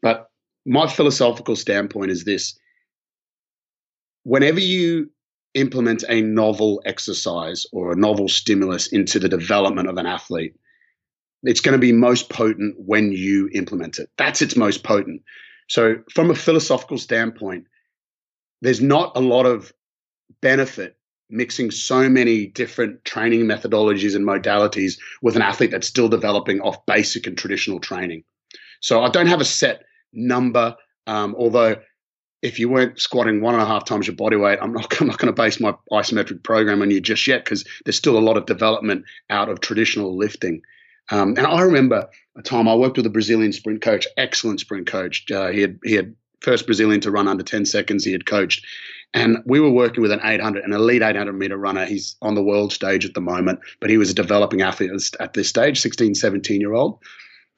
[0.00, 0.30] But
[0.64, 2.58] my philosophical standpoint is this
[4.24, 5.10] whenever you
[5.54, 10.54] implement a novel exercise or a novel stimulus into the development of an athlete,
[11.42, 14.08] it's going to be most potent when you implement it.
[14.16, 15.22] That's its most potent.
[15.68, 17.66] So, from a philosophical standpoint,
[18.60, 19.72] there's not a lot of
[20.40, 20.96] benefit
[21.30, 26.84] mixing so many different training methodologies and modalities with an athlete that's still developing off
[26.86, 28.24] basic and traditional training.
[28.80, 31.76] So, I don't have a set number, um, although
[32.42, 35.06] if you weren't squatting one and a half times your body weight, I'm not, I'm
[35.06, 38.20] not going to base my isometric program on you just yet because there's still a
[38.20, 40.62] lot of development out of traditional lifting.
[41.10, 44.86] Um, and I remember a time I worked with a Brazilian sprint coach, excellent sprint
[44.86, 45.30] coach.
[45.30, 48.64] Uh, he had he had first Brazilian to run under 10 seconds he had coached.
[49.14, 51.84] And we were working with an 800, an elite 800 meter runner.
[51.84, 55.34] He's on the world stage at the moment, but he was a developing athlete at
[55.34, 56.98] this stage, 16, 17 year old.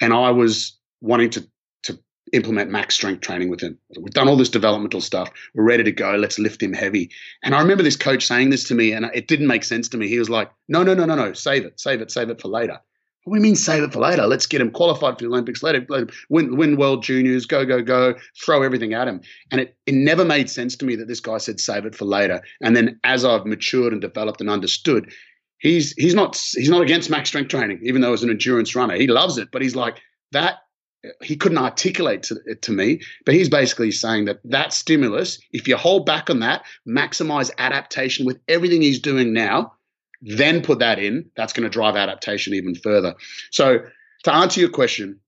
[0.01, 1.49] And I was wanting to,
[1.85, 1.99] to
[2.33, 3.79] implement max strength training with him.
[3.97, 5.31] We've done all this developmental stuff.
[5.55, 6.17] We're ready to go.
[6.17, 7.11] Let's lift him heavy.
[7.45, 9.97] And I remember this coach saying this to me, and it didn't make sense to
[9.97, 10.09] me.
[10.09, 12.49] He was like, no, no, no, no, no, save it, save it, save it for
[12.49, 12.81] later.
[13.25, 14.27] What do we mean save it for later?
[14.27, 15.63] Let's get him qualified for the Olympics.
[15.63, 15.87] Let him,
[16.29, 17.47] win, win World Juniors.
[17.47, 18.15] Go, go, go.
[18.39, 19.23] Throw everything at him.
[19.51, 22.05] And it, it never made sense to me that this guy said save it for
[22.05, 22.43] later.
[22.61, 25.11] And then as I've matured and developed and understood,
[25.59, 28.95] he's he's not he's not against max strength training, even though as an endurance runner,
[28.95, 29.49] he loves it.
[29.51, 30.01] But he's like
[30.33, 30.57] that.
[31.23, 35.69] He couldn't articulate to, it to me, but he's basically saying that that stimulus, if
[35.69, 39.75] you hold back on that, maximize adaptation with everything he's doing now,
[40.25, 43.15] then put that in, that's going to drive adaptation even further.
[43.51, 43.81] So,
[44.25, 45.21] to answer your question,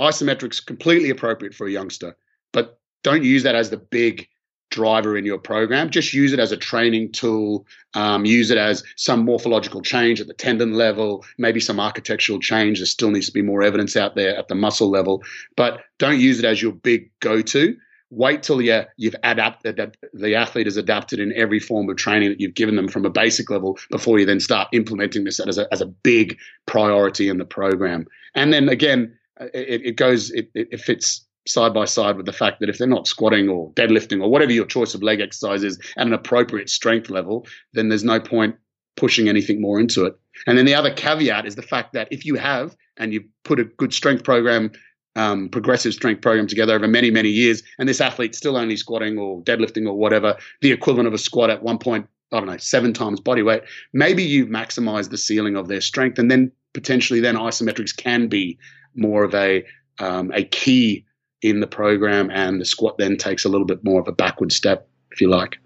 [0.00, 2.16] isometrics completely appropriate for a youngster,
[2.52, 4.26] but don't use that as the big
[4.70, 5.90] driver in your program.
[5.90, 7.66] Just use it as a training tool.
[7.94, 12.78] Um, use it as some morphological change at the tendon level, maybe some architectural change.
[12.78, 15.22] There still needs to be more evidence out there at the muscle level,
[15.56, 17.76] but don't use it as your big go-to.
[18.14, 21.96] Wait till you, uh, you've adapted that the athlete has adapted in every form of
[21.96, 25.40] training that you've given them from a basic level before you then start implementing this
[25.40, 28.06] as a, as a big priority in the program.
[28.34, 32.34] And then again, uh, it, it goes, it, it fits side by side with the
[32.34, 35.64] fact that if they're not squatting or deadlifting or whatever your choice of leg exercise
[35.64, 38.54] is at an appropriate strength level, then there's no point
[38.96, 40.14] pushing anything more into it.
[40.46, 43.58] And then the other caveat is the fact that if you have and you put
[43.58, 44.70] a good strength program,
[45.16, 49.18] um, progressive strength program together over many, many years, and this athlete's still only squatting
[49.18, 52.56] or deadlifting or whatever, the equivalent of a squat at one point, I don't know,
[52.56, 56.18] seven times body weight, maybe you've maximized the ceiling of their strength.
[56.18, 58.58] And then potentially then isometrics can be
[58.94, 59.64] more of a
[59.98, 61.04] um, a key
[61.42, 64.52] in the program, and the squat then takes a little bit more of a backward
[64.52, 65.58] step, if you like.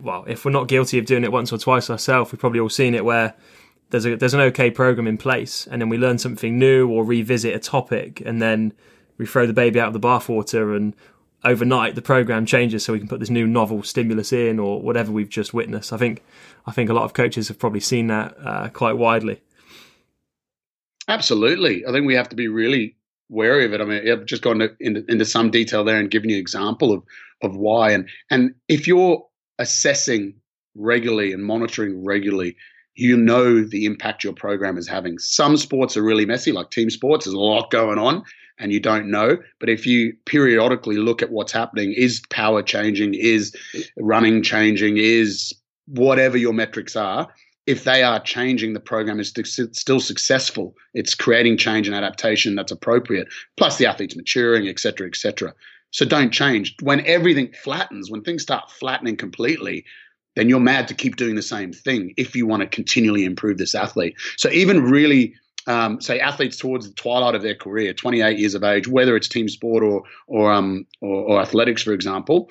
[0.00, 2.68] Well, if we're not guilty of doing it once or twice ourselves, we've probably all
[2.68, 3.34] seen it where
[3.90, 7.04] there's a there's an okay program in place, and then we learn something new or
[7.04, 8.72] revisit a topic, and then
[9.16, 10.94] we throw the baby out of the bathwater, and
[11.44, 15.12] overnight the program changes so we can put this new novel stimulus in or whatever
[15.12, 15.92] we've just witnessed.
[15.92, 16.22] I think
[16.66, 19.40] I think a lot of coaches have probably seen that uh, quite widely.
[21.06, 22.96] Absolutely, I think we have to be really
[23.30, 23.80] wary of it.
[23.80, 26.92] I mean, I've just gone into, into some detail there and given you an example
[26.92, 27.02] of
[27.42, 27.92] of why.
[27.92, 29.24] And and if you're
[29.58, 30.34] assessing
[30.74, 32.56] regularly and monitoring regularly,
[32.98, 35.18] you know the impact your program is having.
[35.18, 37.24] Some sports are really messy, like team sports.
[37.24, 38.24] There's a lot going on,
[38.58, 39.38] and you don't know.
[39.60, 43.14] But if you periodically look at what's happening, is power changing?
[43.14, 43.54] Is
[43.96, 44.96] running changing?
[44.96, 45.54] Is
[45.86, 47.28] whatever your metrics are,
[47.66, 49.32] if they are changing, the program is
[49.72, 50.74] still successful.
[50.94, 53.28] It's creating change and adaptation that's appropriate.
[53.58, 55.52] Plus, the athlete's maturing, et cetera, et cetera.
[55.90, 56.74] So don't change.
[56.82, 59.84] When everything flattens, when things start flattening completely,
[60.38, 63.58] then you're mad to keep doing the same thing if you want to continually improve
[63.58, 64.14] this athlete.
[64.36, 65.34] So even really,
[65.66, 69.26] um, say athletes towards the twilight of their career, 28 years of age, whether it's
[69.26, 72.50] team sport or or um or, or athletics, for example,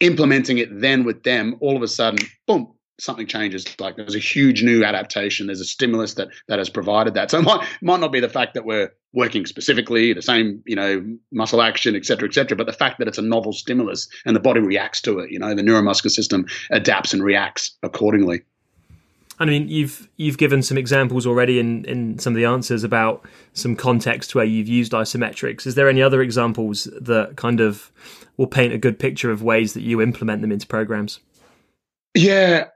[0.00, 3.66] implementing it then with them, all of a sudden, boom, something changes.
[3.78, 5.46] Like there's a huge new adaptation.
[5.46, 7.30] There's a stimulus that that has provided that.
[7.30, 10.76] So it might might not be the fact that we're working specifically the same, you
[10.76, 14.08] know, muscle action, et cetera, et cetera, but the fact that it's a novel stimulus
[14.24, 15.30] and the body reacts to it.
[15.30, 18.42] You know, the neuromuscular system adapts and reacts accordingly.
[19.38, 23.26] I mean, you've you've given some examples already in, in some of the answers about
[23.52, 25.66] some context where you've used isometrics.
[25.66, 27.92] Is there any other examples that kind of
[28.38, 31.20] will paint a good picture of ways that you implement them into programs?
[32.14, 32.68] Yeah,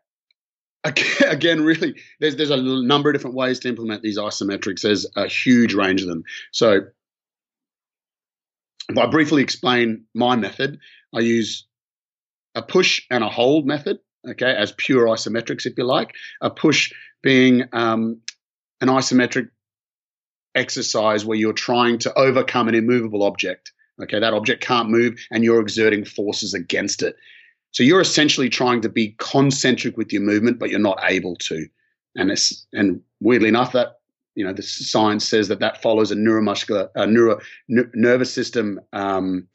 [1.27, 4.81] again, really, there's there's a number of different ways to implement these isometrics.
[4.81, 6.25] There's a huge range of them.
[6.53, 6.81] So,
[8.89, 10.79] if I briefly explain my method,
[11.15, 11.67] I use
[12.55, 13.99] a push and a hold method.
[14.29, 16.15] Okay, as pure isometrics, if you like.
[16.41, 18.21] A push being um,
[18.81, 19.49] an isometric
[20.55, 23.73] exercise where you're trying to overcome an immovable object.
[24.03, 27.17] Okay, that object can't move, and you're exerting forces against it.
[27.73, 31.67] So you're essentially trying to be concentric with your movement, but you're not able to.
[32.17, 34.01] And this, and weirdly enough, that
[34.35, 38.81] you know the science says that that follows a neuromuscular, a neuro, n- nervous system
[38.93, 39.47] um,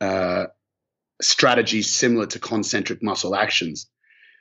[0.00, 0.46] uh,
[1.20, 3.88] strategy similar to concentric muscle actions.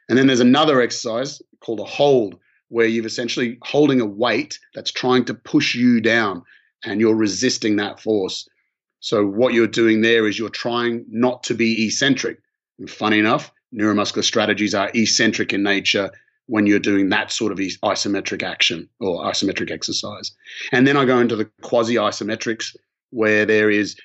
[0.10, 4.92] And then there's another exercise called a hold, where you're essentially holding a weight that's
[4.92, 6.44] trying to push you down,
[6.86, 8.48] and you're resisting that force.
[9.00, 12.40] So what you're doing there is you're trying not to be eccentric.
[12.80, 16.12] And funny enough, neuromuscular strategies are eccentric in nature
[16.48, 20.32] when you're doing that sort of isometric action or isometric exercise.
[20.72, 22.76] And then I go into the quasi isometrics
[23.10, 23.98] where there is,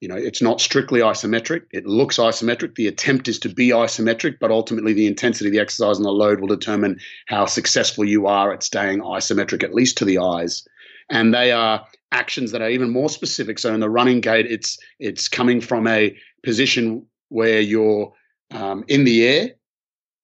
[0.00, 1.62] you know, it's not strictly isometric.
[1.70, 2.74] It looks isometric.
[2.74, 6.10] The attempt is to be isometric, but ultimately the intensity of the exercise and the
[6.10, 10.66] load will determine how successful you are at staying isometric, at least to the eyes.
[11.08, 13.58] And they are actions that are even more specific.
[13.58, 18.12] So in the running gait, it's it's coming from a position where you're
[18.50, 19.50] um, in the air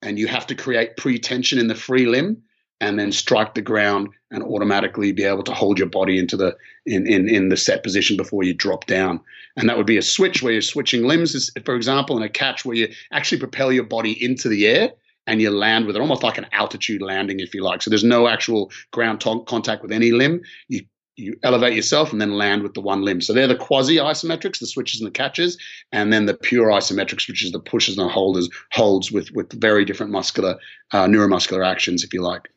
[0.03, 2.43] and you have to create pre-tension in the free limb
[2.81, 6.57] and then strike the ground and automatically be able to hold your body into the
[6.85, 9.21] in, in, in the set position before you drop down.
[9.57, 12.65] And that would be a switch where you're switching limbs, for example, and a catch
[12.65, 14.93] where you actually propel your body into the air
[15.29, 17.83] and you land with it, almost like an altitude landing, if you like.
[17.83, 20.43] So there's no actual ground t- contact with any limb.
[20.67, 20.81] You
[21.17, 23.21] you elevate yourself and then land with the one limb.
[23.21, 25.59] So they're the quasi isometrics, the switches and the catches,
[25.93, 29.53] and then the pure isometrics, which is the pushes and the holders, holds with with
[29.61, 30.59] very different muscular,
[30.93, 32.49] uh, neuromuscular actions, if you like.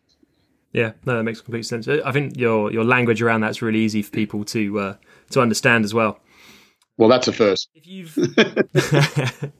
[0.71, 1.87] Yeah, no, that makes complete sense.
[1.87, 4.95] I think your your language around that's really easy for people to uh,
[5.31, 6.19] to understand as well.
[6.97, 7.69] Well, that's a first.
[7.75, 8.13] If you've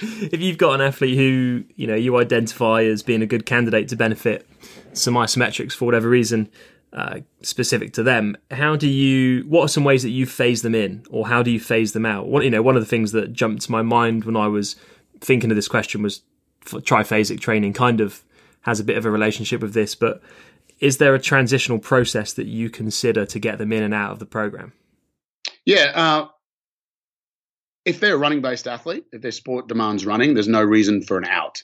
[0.00, 3.88] if you've got an athlete who you know you identify as being a good candidate
[3.88, 4.46] to benefit
[4.92, 6.50] some isometrics for whatever reason
[6.94, 9.42] uh, specific to them, how do you?
[9.48, 12.06] What are some ways that you phase them in, or how do you phase them
[12.06, 12.28] out?
[12.28, 14.76] What you know, one of the things that jumped to my mind when I was
[15.20, 16.22] thinking of this question was
[16.64, 17.72] triphasic training.
[17.72, 18.22] Kind of
[18.62, 20.22] has a bit of a relationship with this, but
[20.78, 24.20] is there a transitional process that you consider to get them in and out of
[24.20, 24.72] the program?
[25.64, 26.28] Yeah, uh,
[27.84, 31.18] if they're a running based athlete, if their sport demands running, there's no reason for
[31.18, 31.62] an out.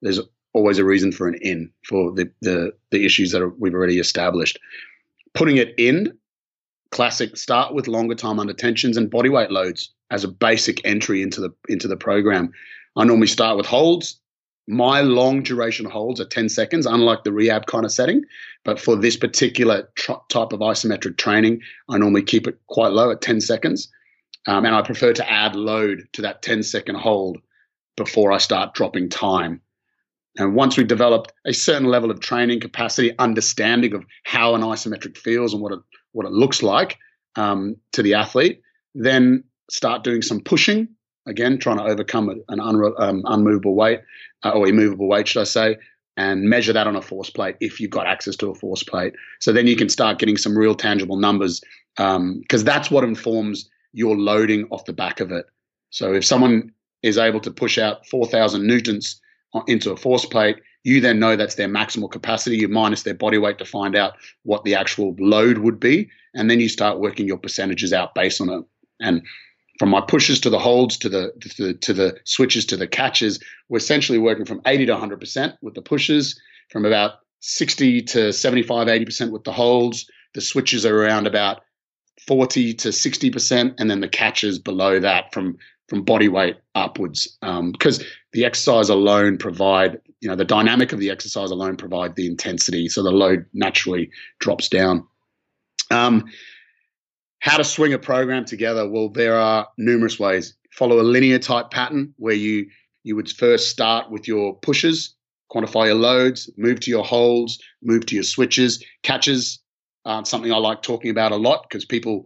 [0.00, 0.20] There's
[0.52, 3.98] always a reason for an in for the the, the issues that are, we've already
[3.98, 4.58] established.
[5.34, 6.12] Putting it in,
[6.90, 11.22] classic start with longer time under tensions and body weight loads as a basic entry
[11.22, 12.52] into the into the program.
[12.96, 14.18] I normally start with holds.
[14.66, 18.24] My long duration holds are 10 seconds, unlike the rehab kind of setting.
[18.64, 23.10] But for this particular tr- type of isometric training, I normally keep it quite low
[23.10, 23.88] at 10 seconds.
[24.46, 27.38] Um, and I prefer to add load to that 10 second hold
[27.96, 29.60] before I start dropping time.
[30.38, 35.16] And once we've developed a certain level of training capacity, understanding of how an isometric
[35.16, 35.80] feels and what it
[36.12, 36.98] what it looks like
[37.36, 38.60] um, to the athlete,
[38.94, 40.88] then start doing some pushing.
[41.26, 44.00] Again, trying to overcome an um, unmovable weight
[44.44, 45.76] uh, or immovable weight, should I say,
[46.16, 49.14] and measure that on a force plate if you've got access to a force plate.
[49.40, 51.60] So then you can start getting some real tangible numbers
[51.96, 55.46] because um, that's what informs your loading off the back of it.
[55.90, 59.20] So if someone is able to push out 4,000 newtons
[59.66, 62.56] into a force plate, you then know that's their maximal capacity.
[62.56, 66.50] You minus their body weight to find out what the actual load would be, and
[66.50, 68.64] then you start working your percentages out based on it.
[69.00, 69.22] And
[69.78, 72.86] from my pushes to the holds to the to the, to the switches to the
[72.86, 78.02] catches, we're essentially working from 80 to 100 percent with the pushes, from about 60
[78.02, 80.10] to 75, 80 percent with the holds.
[80.34, 81.62] The switches are around about
[82.26, 85.58] 40 to 60 percent, and then the catches below that from
[85.90, 91.00] from body weight upwards um, because the exercise alone provide you know the dynamic of
[91.00, 95.04] the exercise alone provide the intensity so the load naturally drops down.
[95.90, 96.24] Um,
[97.40, 98.88] how to swing a program together.
[98.88, 100.54] Well there are numerous ways.
[100.72, 102.66] Follow a linear type pattern where you
[103.02, 105.14] you would first start with your pushes
[105.52, 109.58] quantify your loads move to your holds move to your switches catches
[110.04, 112.24] uh, something i like talking about a lot because people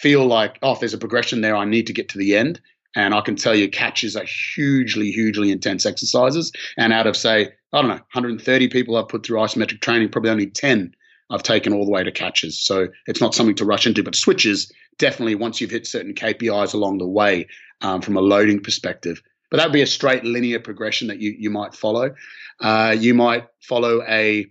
[0.00, 2.60] feel like, oh, there's a progression there, I need to get to the end.
[2.94, 6.50] And I can tell you, catches are hugely, hugely intense exercises.
[6.78, 10.30] And out of, say, I don't know, 130 people I've put through isometric training, probably
[10.30, 10.94] only 10
[11.28, 12.58] I've taken all the way to catches.
[12.58, 16.72] So it's not something to rush into, but switches definitely once you've hit certain KPIs
[16.72, 17.48] along the way
[17.82, 19.20] um, from a loading perspective.
[19.50, 22.14] But that would be a straight linear progression that you, you might follow.
[22.60, 24.46] Uh, you might follow a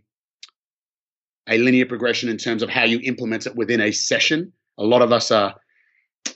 [1.47, 5.01] a linear progression in terms of how you implement it within a session a lot
[5.01, 5.55] of us are,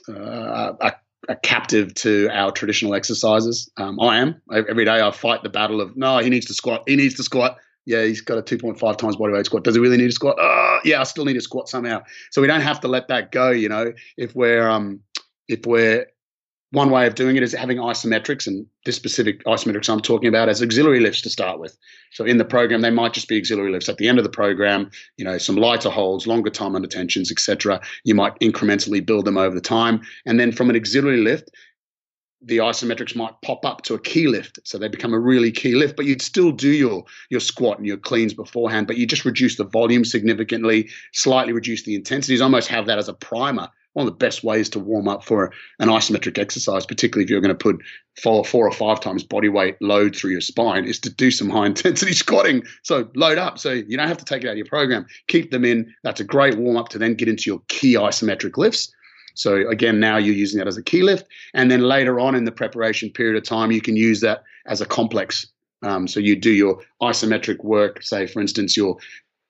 [0.08, 3.70] uh, are, are captive to our traditional exercises.
[3.76, 5.00] Um, I am every day.
[5.00, 6.82] I fight the battle of no, he needs to squat.
[6.86, 7.58] He needs to squat.
[7.86, 9.64] Yeah, he's got a 2.5 times body weight squat.
[9.64, 10.36] Does he really need to squat?
[10.38, 12.02] Oh, yeah, I still need to squat somehow.
[12.30, 13.50] So we don't have to let that go.
[13.50, 15.00] You know, if we're um,
[15.48, 16.06] if we're
[16.72, 20.48] one way of doing it is having isometrics, and this specific isometrics I'm talking about
[20.48, 21.76] as auxiliary lifts to start with.
[22.12, 23.88] So in the program, they might just be auxiliary lifts.
[23.88, 27.32] At the end of the program, you know, some lighter holds, longer time under tensions,
[27.32, 27.80] etc.
[28.04, 31.50] You might incrementally build them over the time, and then from an auxiliary lift,
[32.42, 35.74] the isometrics might pop up to a key lift, so they become a really key
[35.74, 35.96] lift.
[35.96, 39.56] But you'd still do your your squat and your cleans beforehand, but you just reduce
[39.56, 44.12] the volume significantly, slightly reduce the intensities, almost have that as a primer one of
[44.12, 47.54] the best ways to warm up for an isometric exercise, particularly if you're going to
[47.54, 47.80] put
[48.22, 51.50] four, four or five times body weight load through your spine, is to do some
[51.50, 52.62] high intensity squatting.
[52.82, 53.58] So load up.
[53.58, 55.06] So you don't have to take it out of your program.
[55.28, 55.92] Keep them in.
[56.02, 58.92] That's a great warm up to then get into your key isometric lifts.
[59.34, 62.44] So again, now you're using that as a key lift, and then later on in
[62.44, 65.46] the preparation period of time, you can use that as a complex
[65.82, 68.98] um, so you do your isometric work, say for instance, your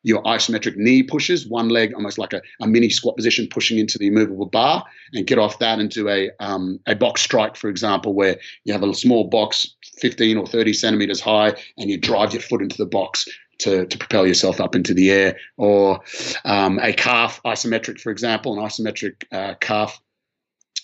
[0.03, 3.99] your isometric knee pushes, one leg almost like a, a mini squat position, pushing into
[3.99, 8.15] the immovable bar, and get off that into a um, a box strike, for example,
[8.15, 12.42] where you have a small box, 15 or 30 centimeters high, and you drive your
[12.42, 13.27] foot into the box
[13.59, 16.01] to, to propel yourself up into the air, or
[16.44, 20.01] um, a calf isometric, for example, an isometric uh, calf.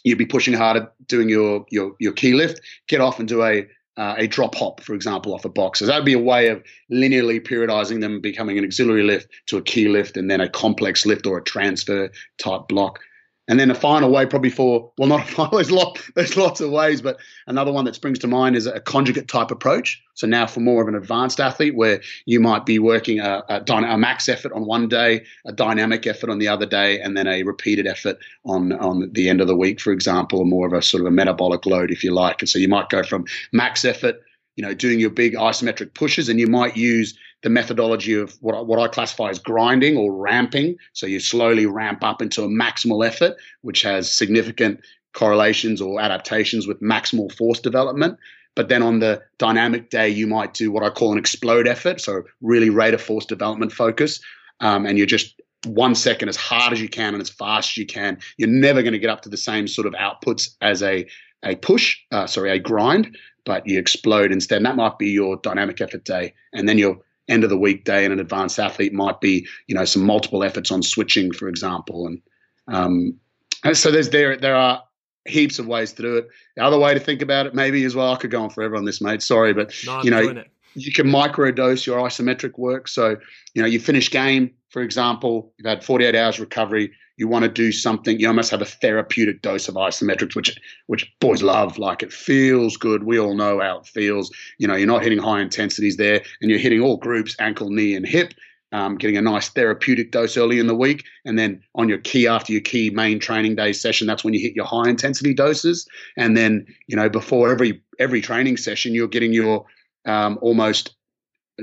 [0.04, 3.66] You'd be pushing harder, doing your your your key lift, get off and do a
[3.96, 5.78] uh, a drop hop, for example, off a box.
[5.78, 9.56] So that would be a way of linearly periodizing them, becoming an auxiliary lift to
[9.56, 13.00] a key lift and then a complex lift or a transfer type block.
[13.48, 15.52] And then a final way, probably for well, not a final.
[15.56, 18.80] There's lot, there's lots of ways, but another one that springs to mind is a
[18.80, 20.02] conjugate type approach.
[20.14, 23.62] So now for more of an advanced athlete, where you might be working a, a,
[23.68, 27.28] a max effort on one day, a dynamic effort on the other day, and then
[27.28, 30.82] a repeated effort on on the end of the week, for example, more of a
[30.82, 32.42] sort of a metabolic load, if you like.
[32.42, 34.22] And so you might go from max effort
[34.56, 37.16] you know, doing your big isometric pushes, and you might use
[37.46, 40.76] the methodology of what I, what I classify as grinding or ramping.
[40.94, 44.80] So you slowly ramp up into a maximal effort, which has significant
[45.12, 48.18] correlations or adaptations with maximal force development.
[48.56, 52.00] But then on the dynamic day, you might do what I call an explode effort.
[52.00, 54.18] So really rate of force development focus.
[54.58, 57.76] Um, and you're just one second as hard as you can and as fast as
[57.76, 58.18] you can.
[58.38, 61.06] You're never going to get up to the same sort of outputs as a
[61.44, 64.56] a push, uh, sorry, a grind, but you explode instead.
[64.56, 66.34] And that might be your dynamic effort day.
[66.52, 66.98] And then your
[67.28, 70.44] end of the week day and an advanced athlete might be, you know, some multiple
[70.44, 72.06] efforts on switching, for example.
[72.06, 72.22] And,
[72.68, 73.18] um,
[73.64, 74.82] and so there's there there are
[75.26, 76.28] heaps of ways to do it.
[76.56, 78.76] The other way to think about it, maybe as well, I could go on forever
[78.76, 79.22] on this, mate.
[79.22, 82.86] Sorry, but no, you know, you can microdose your isometric work.
[82.88, 83.16] So,
[83.54, 87.50] you know, you finish game, for example, you've had 48 hours recovery, you want to
[87.50, 91.78] do something, you almost have a therapeutic dose of isometrics, which which boys love.
[91.78, 93.04] Like it feels good.
[93.04, 94.30] We all know how it feels.
[94.58, 97.94] You know, you're not hitting high intensities there, and you're hitting all groups, ankle, knee,
[97.94, 98.34] and hip.
[98.72, 102.26] Um, getting a nice therapeutic dose early in the week, and then on your key
[102.26, 105.86] after your key main training day session, that's when you hit your high intensity doses.
[106.16, 109.64] And then you know before every every training session, you're getting your
[110.04, 110.96] um, almost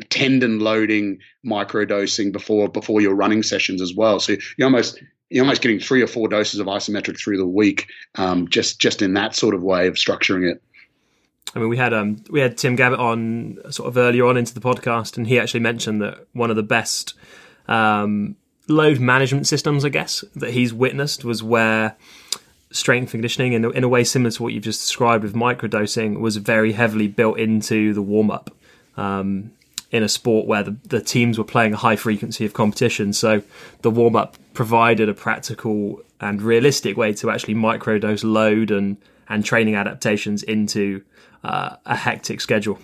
[0.09, 4.19] tendon loading microdosing before before your running sessions as well.
[4.19, 4.99] So you're almost
[5.29, 9.01] you're almost getting three or four doses of isometric through the week, um, just just
[9.01, 10.61] in that sort of way of structuring it.
[11.55, 14.53] I mean, we had um, we had Tim Gabbett on sort of earlier on into
[14.53, 17.13] the podcast, and he actually mentioned that one of the best
[17.67, 18.35] um,
[18.67, 21.95] load management systems, I guess, that he's witnessed was where
[22.71, 26.37] strength conditioning, in, in a way similar to what you've just described with microdosing, was
[26.37, 28.49] very heavily built into the warm up.
[28.97, 29.51] Um,
[29.93, 33.13] in a sport where the, the teams were playing a high frequency of competition.
[33.13, 33.43] So
[33.83, 38.97] the warm up provided a practical and realistic way to actually microdose load and,
[39.29, 41.03] and training adaptations into
[41.43, 42.79] uh, a hectic schedule.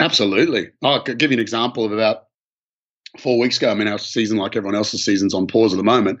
[0.00, 0.70] Absolutely.
[0.82, 2.24] I'll give you an example of about
[3.18, 3.70] four weeks ago.
[3.70, 6.18] I mean, our season, like everyone else's season's on pause at the moment.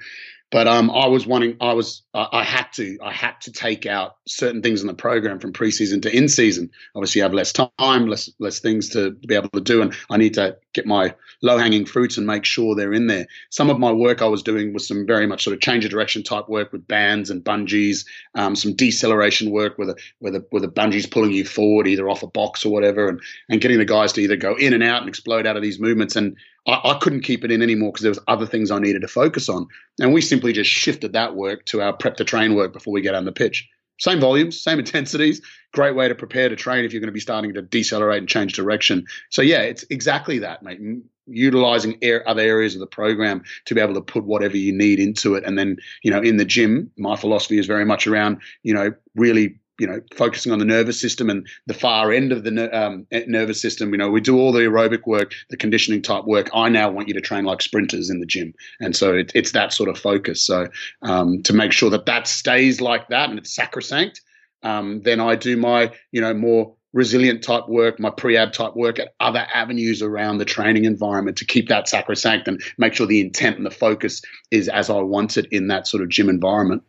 [0.50, 4.16] But um, I was wanting, I was, I had to, I had to take out
[4.26, 6.70] certain things in the program from preseason to in season.
[6.96, 10.16] Obviously, you have less time, less less things to be able to do, and I
[10.16, 13.26] need to get my low hanging fruits and make sure they're in there.
[13.50, 15.92] Some of my work I was doing was some very much sort of change of
[15.92, 20.44] direction type work with bands and bungees, um, some deceleration work where the where the
[20.50, 23.78] where the bungees pulling you forward either off a box or whatever, and and getting
[23.78, 26.36] the guys to either go in and out and explode out of these movements and
[26.66, 29.08] I, I couldn't keep it in anymore because there was other things I needed to
[29.08, 29.66] focus on.
[30.00, 33.00] And we simply just shifted that work to our prep to train work before we
[33.00, 33.68] get on the pitch.
[34.00, 35.42] Same volumes, same intensities.
[35.72, 38.28] Great way to prepare to train if you're going to be starting to decelerate and
[38.28, 39.04] change direction.
[39.28, 40.80] So yeah, it's exactly that, mate.
[41.26, 44.98] Utilizing air, other areas of the program to be able to put whatever you need
[44.98, 48.40] into it, and then you know, in the gym, my philosophy is very much around
[48.62, 52.44] you know really you know, focusing on the nervous system and the far end of
[52.44, 53.92] the um, nervous system.
[53.92, 56.50] You know, we do all the aerobic work, the conditioning type work.
[56.54, 59.52] I now want you to train like sprinters in the gym, and so it, it's
[59.52, 60.42] that sort of focus.
[60.42, 60.68] So
[61.02, 64.20] um, to make sure that that stays like that and it's sacrosanct,
[64.62, 68.98] um, then I do my you know more resilient type work, my pre-ab type work
[68.98, 73.20] at other avenues around the training environment to keep that sacrosanct and make sure the
[73.20, 76.82] intent and the focus is as I want it in that sort of gym environment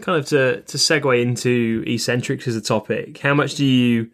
[0.00, 4.10] kind of to to segue into eccentrics as a topic how much do you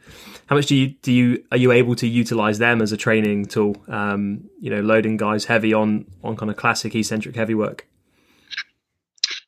[0.53, 3.47] how much do you do you are you able to utilize them as a training
[3.47, 3.75] tool?
[3.89, 7.87] Um, you know loading guys heavy on on kind of classic eccentric heavy work.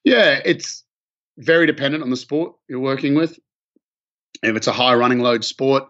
[0.03, 0.82] Yeah it's
[1.37, 3.39] very dependent on the sport you're working with.
[4.43, 5.89] If it's a high running load sport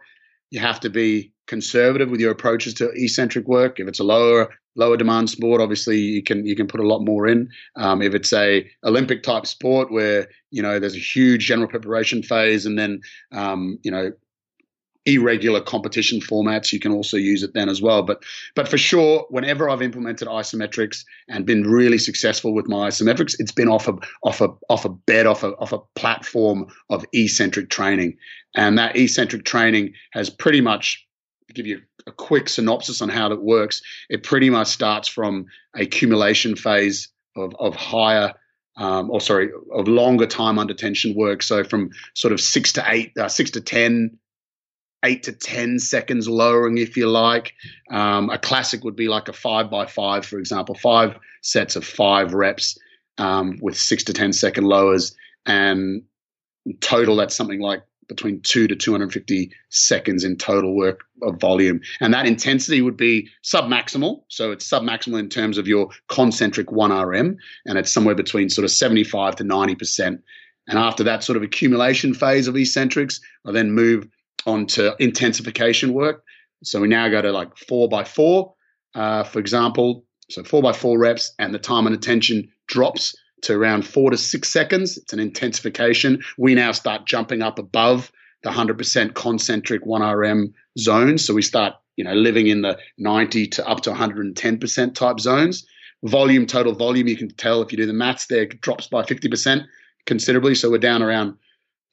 [0.50, 3.78] you have to be conservative with your approaches to eccentric work.
[3.78, 7.00] If it's a lower lower demand sport, obviously you can you can put a lot
[7.00, 7.48] more in.
[7.76, 12.22] Um, if it's a Olympic type sport where you know there's a huge general preparation
[12.22, 13.00] phase and then
[13.32, 14.12] um, you know
[15.06, 18.22] irregular competition formats you can also use it then as well but
[18.54, 23.52] but for sure whenever i've implemented isometrics and been really successful with my isometrics it's
[23.52, 27.68] been off a off a off a bed off a off a platform of eccentric
[27.68, 28.16] training
[28.54, 31.04] and that eccentric training has pretty much
[31.52, 35.46] give you a quick synopsis on how it works, it pretty much starts from
[35.76, 38.32] a accumulation phase of, of higher,
[38.76, 41.42] um, or sorry, of longer time under tension work.
[41.42, 44.18] So from sort of six to eight, uh, six to ten,
[45.04, 47.52] eight to ten seconds lowering, if you like.
[47.90, 51.84] Um, a classic would be like a five by five, for example, five sets of
[51.84, 52.78] five reps.
[53.18, 55.14] um, with six to 10 second lowers.
[55.46, 56.02] And
[56.80, 61.80] total, that's something like between two to 250 seconds in total work of volume.
[62.00, 64.24] And that intensity would be submaximal.
[64.28, 67.36] So it's submaximal in terms of your concentric 1RM,
[67.66, 70.18] and it's somewhere between sort of 75 to 90%.
[70.66, 74.08] And after that sort of accumulation phase of eccentrics, I then move
[74.46, 76.22] on to intensification work.
[76.62, 78.54] So we now go to like four by four,
[78.94, 80.04] uh, for example.
[80.30, 84.16] So four by four reps, and the time and attention drops to around four to
[84.16, 84.96] six seconds.
[84.96, 86.22] It's an intensification.
[86.38, 88.10] We now start jumping up above
[88.42, 91.18] the 100% concentric 1RM zone.
[91.18, 95.66] So we start, you know, living in the 90 to up to 110% type zones.
[96.04, 99.64] Volume, total volume, you can tell if you do the maths there, drops by 50%
[100.06, 100.54] considerably.
[100.54, 101.36] So we're down around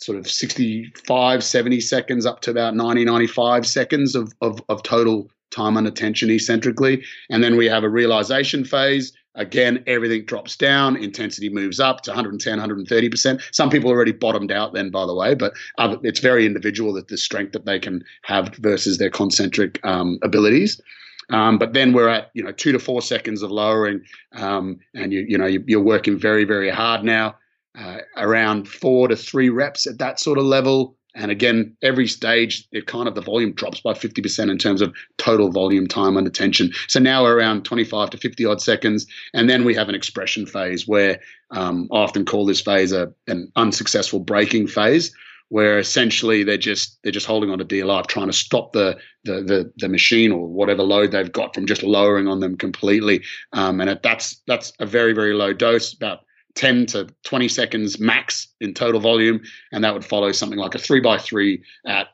[0.01, 5.29] sort of 65, 70 seconds up to about 90, 95 seconds of, of, of total
[5.51, 7.03] time under tension eccentrically.
[7.29, 12.11] And then we have a realization phase Again, everything drops down, intensity moves up to
[12.11, 13.41] 110, 130%.
[13.51, 17.07] Some people already bottomed out then, by the way, but other, it's very individual that
[17.07, 20.81] the strength that they can have versus their concentric um, abilities.
[21.29, 24.01] Um, but then we're at you know two to four seconds of lowering,
[24.33, 27.35] um, and you you know you, are working very very hard now,
[27.77, 30.95] uh, around four to three reps at that sort of level.
[31.13, 34.95] And again, every stage, it kind of the volume drops by 50% in terms of
[35.17, 36.71] total volume time under tension.
[36.87, 39.05] So now we're around 25 to 50 odd seconds.
[39.33, 41.19] And then we have an expression phase where
[41.51, 45.13] um, I often call this phase a, an unsuccessful breaking phase,
[45.49, 48.97] where essentially they're just they're just holding on to dear life, trying to stop the
[49.25, 53.21] the the, the machine or whatever load they've got from just lowering on them completely.
[53.51, 56.21] Um, and it, that's that's a very very low dose, about
[56.55, 59.41] 10 to 20 seconds max in total volume,
[59.71, 62.07] and that would follow something like a three by three at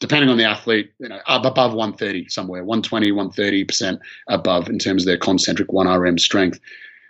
[0.00, 5.06] depending on the athlete, you know, above 130 somewhere, 120, 130% above in terms of
[5.06, 6.60] their concentric 1RM strength.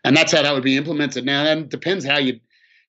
[0.05, 1.25] And that's how that would be implemented.
[1.25, 2.39] Now, that depends how you,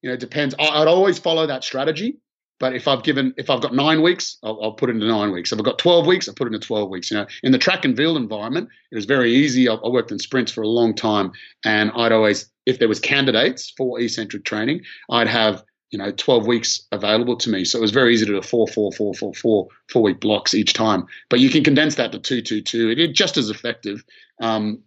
[0.02, 0.54] you know, depends.
[0.60, 2.18] I'd always follow that strategy.
[2.60, 5.32] But if I've given, if I've got nine weeks, I'll, I'll, put it into nine
[5.32, 5.52] weeks.
[5.52, 7.12] If I've got 12 weeks, I put it into 12 weeks.
[7.12, 9.68] You know, in the track and field environment, it was very easy.
[9.68, 11.34] I, I worked in sprints for a long time,
[11.66, 16.48] and I'd always, if there was candidates for eccentric training, I'd have you know 12
[16.48, 17.66] weeks available to me.
[17.66, 20.54] So it was very easy to do four, four, four, four, four, four week blocks
[20.54, 21.06] each time.
[21.30, 22.90] But you can condense that to two, two, two.
[22.90, 24.04] It just as effective.
[24.42, 24.82] Um,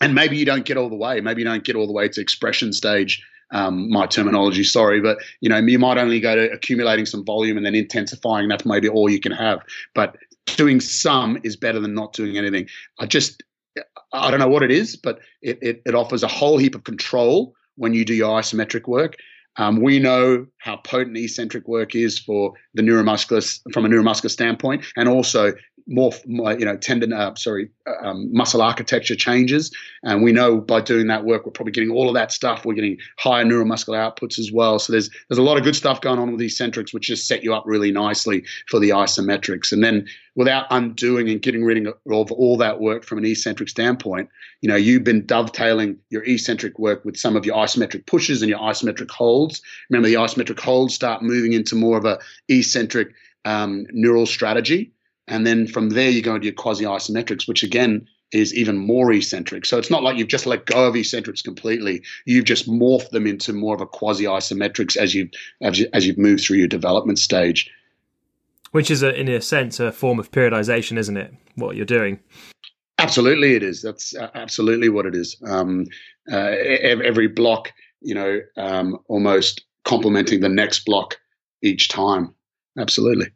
[0.00, 1.20] and maybe you don't get all the way.
[1.20, 5.18] Maybe you don't get all the way to expression stage um, my terminology, sorry, but
[5.40, 8.48] you know, you might only go to accumulating some volume and then intensifying.
[8.48, 9.60] That's maybe all you can have.
[9.94, 10.16] But
[10.46, 12.68] doing some is better than not doing anything.
[12.98, 13.42] I just,
[14.14, 16.84] I don't know what it is, but it, it, it offers a whole heap of
[16.84, 19.16] control when you do your isometric work.
[19.56, 24.84] Um, we know how potent eccentric work is for the neuromuscular from a neuromuscular standpoint,
[24.96, 25.52] and also
[25.86, 29.70] more, you know, tendon, uh, sorry, uh, um, muscle architecture changes.
[30.02, 32.64] And we know by doing that work, we're probably getting all of that stuff.
[32.64, 34.78] We're getting higher neuromuscular outputs as well.
[34.78, 37.44] So there's there's a lot of good stuff going on with eccentrics, which just set
[37.44, 39.72] you up really nicely for the isometrics.
[39.72, 40.06] And then
[40.36, 44.30] without undoing and getting rid of all that work from an eccentric standpoint,
[44.62, 48.48] you know, you've been dovetailing your eccentric work with some of your isometric pushes and
[48.48, 49.60] your isometric holds.
[49.90, 52.18] Remember, the isometric holds start moving into more of a
[52.48, 53.12] eccentric
[53.44, 54.93] um, neural strategy.
[55.26, 59.12] And then from there, you go into your quasi isometrics, which again is even more
[59.12, 59.64] eccentric.
[59.64, 62.02] So it's not like you've just let go of eccentrics completely.
[62.26, 65.28] You've just morphed them into more of a quasi isometrics as you
[65.60, 67.70] as, you, as you've moved through your development stage.
[68.72, 71.32] Which is, a, in a sense, a form of periodization, isn't it?
[71.54, 72.18] What you're doing.
[72.98, 73.82] Absolutely, it is.
[73.82, 75.36] That's absolutely what it is.
[75.46, 75.86] Um,
[76.30, 81.18] uh, every block, you know, um, almost complementing the next block
[81.62, 82.34] each time.
[82.76, 83.26] Absolutely.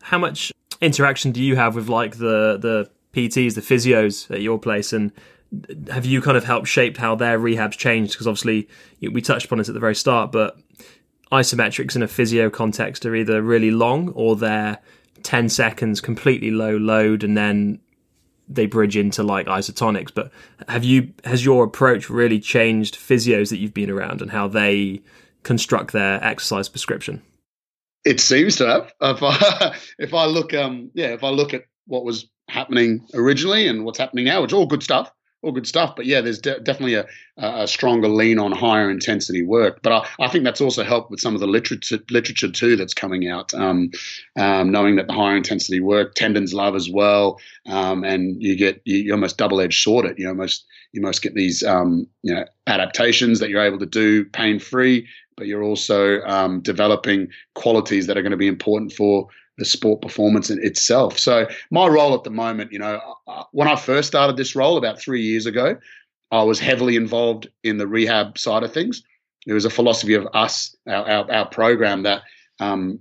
[0.00, 0.50] How much
[0.84, 5.12] interaction do you have with like the the PTs, the physios at your place, and
[5.90, 8.12] have you kind of helped shape how their rehabs changed?
[8.12, 8.68] Because obviously
[9.00, 10.58] we touched upon it at the very start, but
[11.32, 14.78] isometrics in a physio context are either really long or they're
[15.22, 17.80] 10 seconds completely low load and then
[18.48, 20.12] they bridge into like isotonics.
[20.12, 20.30] But
[20.68, 25.02] have you has your approach really changed physios that you've been around and how they
[25.42, 27.22] construct their exercise prescription
[28.04, 28.92] it seems to have.
[29.00, 33.66] If I if I look, um, yeah, if I look at what was happening originally
[33.66, 35.10] and what's happening now, it's all good stuff,
[35.42, 35.96] all good stuff.
[35.96, 39.80] But yeah, there's de- definitely a, a stronger lean on higher intensity work.
[39.82, 42.94] But I, I think that's also helped with some of the literature literature too that's
[42.94, 43.52] coming out.
[43.54, 43.90] Um,
[44.36, 48.82] um, knowing that the higher intensity work tendons love as well, um, and you get
[48.84, 50.18] you, you almost double edged sword it.
[50.18, 54.24] You almost you most get these um, you know adaptations that you're able to do
[54.26, 55.06] pain free
[55.36, 59.28] but you're also um, developing qualities that are going to be important for
[59.58, 61.18] the sport performance in itself.
[61.18, 63.00] So my role at the moment, you know,
[63.52, 65.76] when I first started this role about three years ago,
[66.30, 69.02] I was heavily involved in the rehab side of things.
[69.46, 72.22] It was a philosophy of us, our, our, our program, that
[72.58, 72.98] um,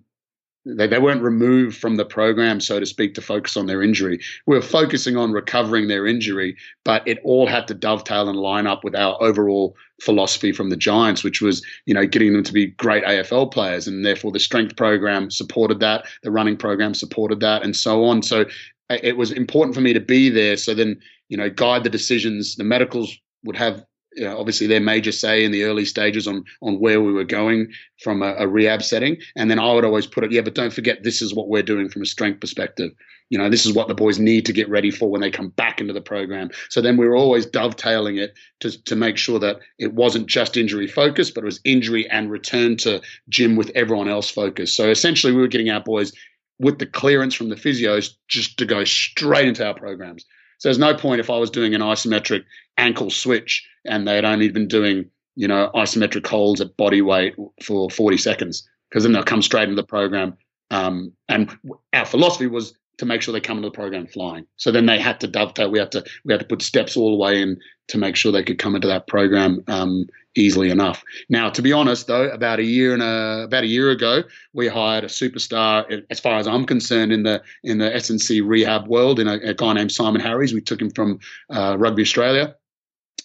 [0.65, 4.19] they, they weren't removed from the program, so to speak, to focus on their injury.
[4.45, 8.67] We were focusing on recovering their injury, but it all had to dovetail and line
[8.67, 12.53] up with our overall philosophy from the Giants, which was, you know, getting them to
[12.53, 13.87] be great AFL players.
[13.87, 18.21] And therefore the strength program supported that, the running program supported that, and so on.
[18.21, 18.45] So
[18.89, 20.57] uh, it was important for me to be there.
[20.57, 20.99] So then,
[21.29, 22.55] you know, guide the decisions.
[22.55, 23.83] The medicals would have
[24.15, 27.23] you know, obviously their major say in the early stages on on where we were
[27.23, 29.17] going from a, a, rehab setting.
[29.35, 31.63] And then I would always put it, yeah, but don't forget this is what we're
[31.63, 32.91] doing from a strength perspective.
[33.29, 35.49] You know, this is what the boys need to get ready for when they come
[35.49, 36.49] back into the program.
[36.69, 40.57] So then we were always dovetailing it to to make sure that it wasn't just
[40.57, 44.75] injury focused, but it was injury and return to gym with everyone else focused.
[44.75, 46.11] So essentially we were getting our boys
[46.59, 50.25] with the clearance from the physios just to go straight into our programs.
[50.63, 52.45] So there's no point if I was doing an isometric
[52.77, 57.35] ankle switch and they had only been doing, you know, isometric holds at body weight
[57.61, 60.37] for 40 seconds because then they'll come straight into the program.
[60.71, 61.53] Um, and
[61.91, 64.45] our philosophy was to make sure they come into the program flying.
[64.57, 65.71] So then they had to dovetail.
[65.71, 68.31] We had to we had to put steps all the way in to make sure
[68.31, 71.03] they could come into that program um, easily enough.
[71.29, 74.23] Now, to be honest, though, about a year and a, about a year ago,
[74.53, 76.03] we hired a superstar.
[76.09, 79.53] As far as I'm concerned, in the in the SNC rehab world, in a, a
[79.53, 80.53] guy named Simon Harries.
[80.53, 81.19] We took him from
[81.49, 82.55] uh, Rugby Australia,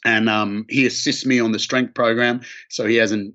[0.05, 2.41] and um, he assists me on the strength program.
[2.71, 3.35] So he has an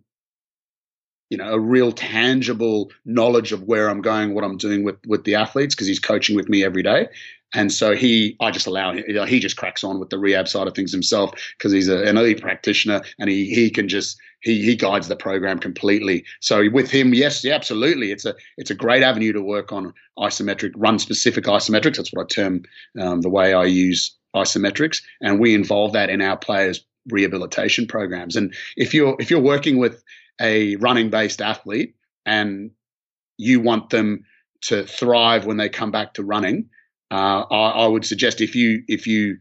[1.34, 5.23] you know a real tangible knowledge of where I'm going, what I'm doing with with
[5.23, 7.07] the athletes because he's coaching with me every day.
[7.55, 9.03] And so he, I just allow him.
[9.07, 11.88] You know, he just cracks on with the rehab side of things himself because he's
[11.88, 16.23] a, an elite practitioner and he he can just he he guides the program completely.
[16.39, 19.91] So with him, yes, yeah, absolutely, it's a it's a great avenue to work on
[20.19, 21.97] isometric run specific isometrics.
[21.97, 22.63] That's what I term
[23.01, 28.36] um, the way I use isometrics, and we involve that in our players' rehabilitation programs.
[28.36, 30.03] And if you're if you're working with
[30.41, 32.71] a running based athlete and
[33.38, 34.25] you want them
[34.61, 36.69] to thrive when they come back to running,
[37.11, 39.38] uh, I, I, would suggest if you if you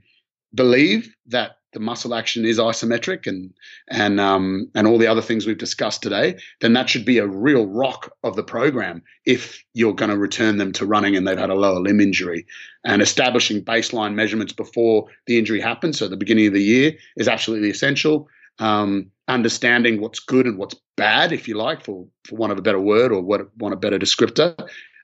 [0.54, 3.52] believe that the muscle action is isometric and
[3.88, 7.26] and um, and all the other things we've discussed today, then that should be a
[7.26, 11.38] real rock of the program if you're going to return them to running and they've
[11.38, 12.46] had a lower limb injury.
[12.84, 16.92] And establishing baseline measurements before the injury happens, so at the beginning of the year,
[17.16, 18.28] is absolutely essential.
[18.58, 22.62] Um, understanding what's good and what's bad, if you like, for for want of a
[22.62, 24.54] better word or what want a better descriptor,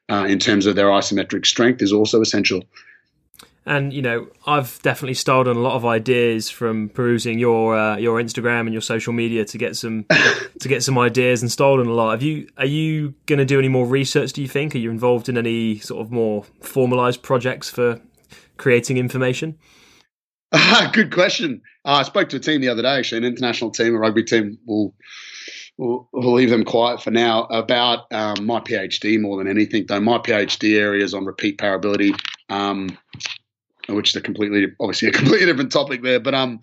[0.08, 2.62] uh, in terms of their isometric strength, is also essential.
[3.68, 8.20] And you know, I've definitely stolen a lot of ideas from perusing your uh, your
[8.20, 10.06] Instagram and your social media to get some
[10.60, 12.12] to get some ideas and stolen a lot.
[12.12, 14.32] Have you are you going to do any more research?
[14.32, 14.74] Do you think?
[14.74, 18.00] Are you involved in any sort of more formalized projects for
[18.56, 19.58] creating information?
[20.92, 21.62] Good question.
[21.84, 24.24] Uh, I spoke to a team the other day, actually, an international team, a rugby
[24.24, 24.58] team.
[24.66, 24.94] We'll,
[25.76, 30.00] we'll, we'll leave them quiet for now about um, my PhD more than anything, though.
[30.00, 32.18] My PhD area is on repeat powerability.
[32.48, 32.96] Um,
[33.88, 36.20] which is a completely, obviously, a completely different topic there.
[36.20, 36.60] But um,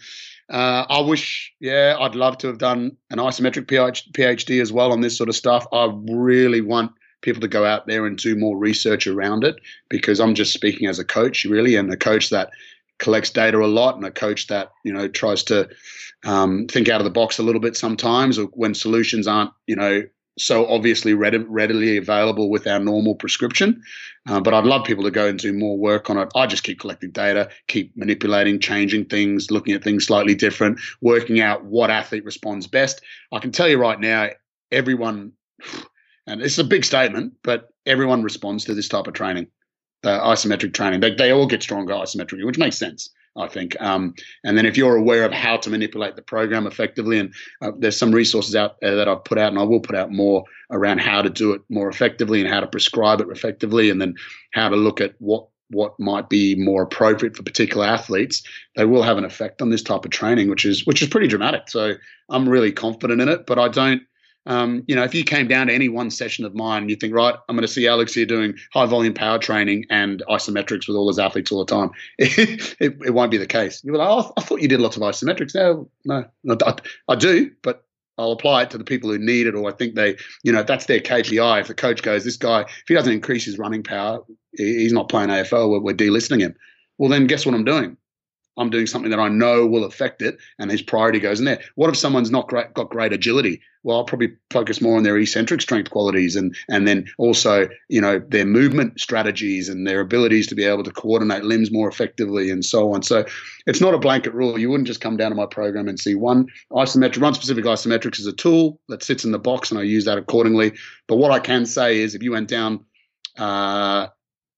[0.49, 5.01] uh, I wish, yeah, I'd love to have done an isometric PhD as well on
[5.01, 5.65] this sort of stuff.
[5.71, 9.55] I really want people to go out there and do more research around it
[9.89, 12.51] because I'm just speaking as a coach, really, and a coach that
[12.99, 15.69] collects data a lot and a coach that you know tries to
[16.25, 19.75] um, think out of the box a little bit sometimes or when solutions aren't you
[19.75, 20.03] know
[20.37, 23.81] so obviously readily available with our normal prescription.
[24.27, 26.29] Uh, but I'd love people to go and do more work on it.
[26.35, 31.39] I just keep collecting data, keep manipulating, changing things, looking at things slightly different, working
[31.39, 33.01] out what athlete responds best.
[33.31, 34.29] I can tell you right now,
[34.71, 35.31] everyone,
[36.27, 39.47] and it's a big statement, but everyone responds to this type of training,
[40.05, 40.99] uh, isometric training.
[40.99, 43.09] They, they all get stronger isometrically, which makes sense.
[43.37, 43.75] I think.
[43.81, 44.13] Um,
[44.45, 47.97] and then if you're aware of how to manipulate the program effectively, and uh, there's
[47.97, 50.99] some resources out there that I've put out, and I will put out more around
[50.99, 54.15] how to do it more effectively and how to prescribe it effectively, and then
[54.53, 58.43] how to look at what what might be more appropriate for particular athletes,
[58.75, 61.27] they will have an effect on this type of training, which is which is pretty
[61.27, 61.69] dramatic.
[61.69, 61.95] So
[62.29, 64.01] I'm really confident in it, but I don't
[64.45, 67.13] um, you know, if you came down to any one session of mine you think,
[67.13, 70.95] right, I'm going to see Alex here doing high volume power training and isometrics with
[70.95, 73.81] all his athletes all the time, it, it, it won't be the case.
[73.83, 75.55] You're like, oh, I thought you did lots of isometrics.
[75.55, 75.89] No,
[76.43, 76.75] no, I,
[77.07, 77.85] I do, but
[78.17, 80.63] I'll apply it to the people who need it, or I think they, you know,
[80.63, 81.61] that's their KPI.
[81.61, 84.23] If the coach goes, this guy, if he doesn't increase his running power,
[84.53, 85.69] he's not playing AFL.
[85.69, 86.55] We're, we're delisting him.
[86.97, 87.97] Well, then guess what I'm doing?
[88.57, 91.61] I'm doing something that I know will affect it, and his priority goes in there.
[91.75, 93.61] What if someone's not great, got great agility?
[93.83, 98.01] Well, I'll probably focus more on their eccentric strength qualities, and and then also you
[98.01, 102.49] know their movement strategies and their abilities to be able to coordinate limbs more effectively,
[102.49, 103.03] and so on.
[103.03, 103.25] So
[103.67, 104.57] it's not a blanket rule.
[104.57, 108.19] You wouldn't just come down to my program and see one isometric, one specific isometrics
[108.19, 110.73] is a tool that sits in the box, and I use that accordingly.
[111.07, 112.85] But what I can say is, if you went down
[113.37, 114.07] uh,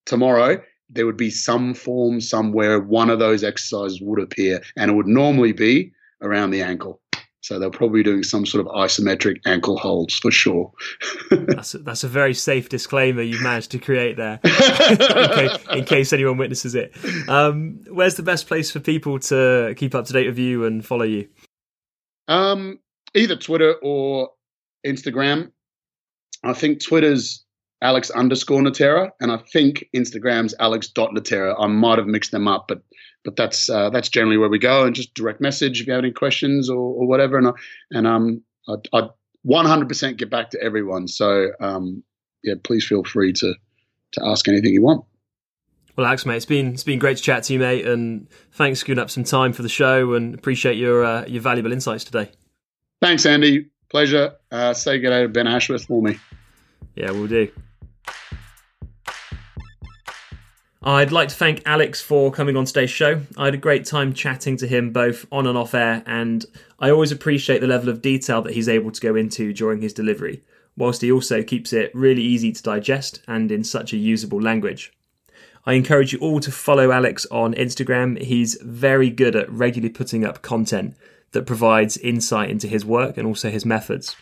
[0.05, 4.93] tomorrow there would be some form somewhere one of those exercises would appear, and it
[4.93, 7.01] would normally be around the ankle.
[7.41, 10.71] So they're probably be doing some sort of isometric ankle holds for sure.
[11.31, 15.85] that's, a, that's a very safe disclaimer you've managed to create there, in, case, in,
[15.85, 16.93] case, anyone witnesses it.
[17.29, 20.85] Um, where's the best place for people to keep up to date with you and
[20.85, 21.29] follow you?
[22.27, 22.79] Um,
[23.13, 24.31] either Twitter or
[24.85, 25.51] Instagram.
[26.43, 27.45] I think Twitter's
[27.81, 31.55] Alex underscore Natera, and I think Instagram's Alex dot Natera.
[31.59, 32.81] I might have mixed them up, but
[33.23, 36.03] but that's uh, that's generally where we go, and just direct message if you have
[36.03, 37.51] any questions or, or whatever, and I,
[37.91, 38.41] and um
[38.93, 39.09] I
[39.45, 41.07] 100% get back to everyone.
[41.07, 42.03] So um
[42.43, 43.53] yeah, please feel free to
[44.13, 45.05] to ask anything you want.
[45.95, 48.81] Well, Alex, mate, it's been it's been great to chat to you, mate, and thanks
[48.81, 52.03] for giving up some time for the show, and appreciate your uh, your valuable insights
[52.03, 52.31] today.
[53.01, 53.67] Thanks, Andy.
[53.89, 54.35] Pleasure.
[54.51, 56.17] Uh, say good day to Ben Ashworth for me.
[56.95, 57.51] Yeah, we'll do.
[60.87, 63.19] I'd like to thank Alex for coming on today's show.
[63.35, 66.45] I had a great time chatting to him both on and off air, and
[66.79, 69.91] I always appreciate the level of detail that he's able to go into during his
[69.91, 70.43] delivery,
[70.77, 74.93] whilst he also keeps it really easy to digest and in such a usable language.
[75.65, 78.21] I encourage you all to follow Alex on Instagram.
[78.21, 80.95] He's very good at regularly putting up content
[81.33, 84.15] that provides insight into his work and also his methods.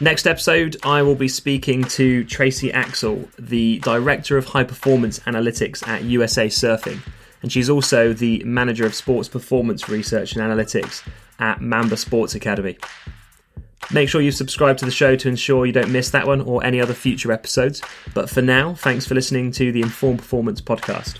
[0.00, 5.86] Next episode, I will be speaking to Tracy Axel, the Director of High Performance Analytics
[5.86, 7.00] at USA Surfing,
[7.42, 11.06] and she's also the Manager of Sports Performance Research and Analytics
[11.38, 12.78] at Mamba Sports Academy.
[13.92, 16.64] Make sure you subscribe to the show to ensure you don't miss that one or
[16.64, 17.82] any other future episodes.
[18.14, 21.18] But for now, thanks for listening to the Informed Performance podcast.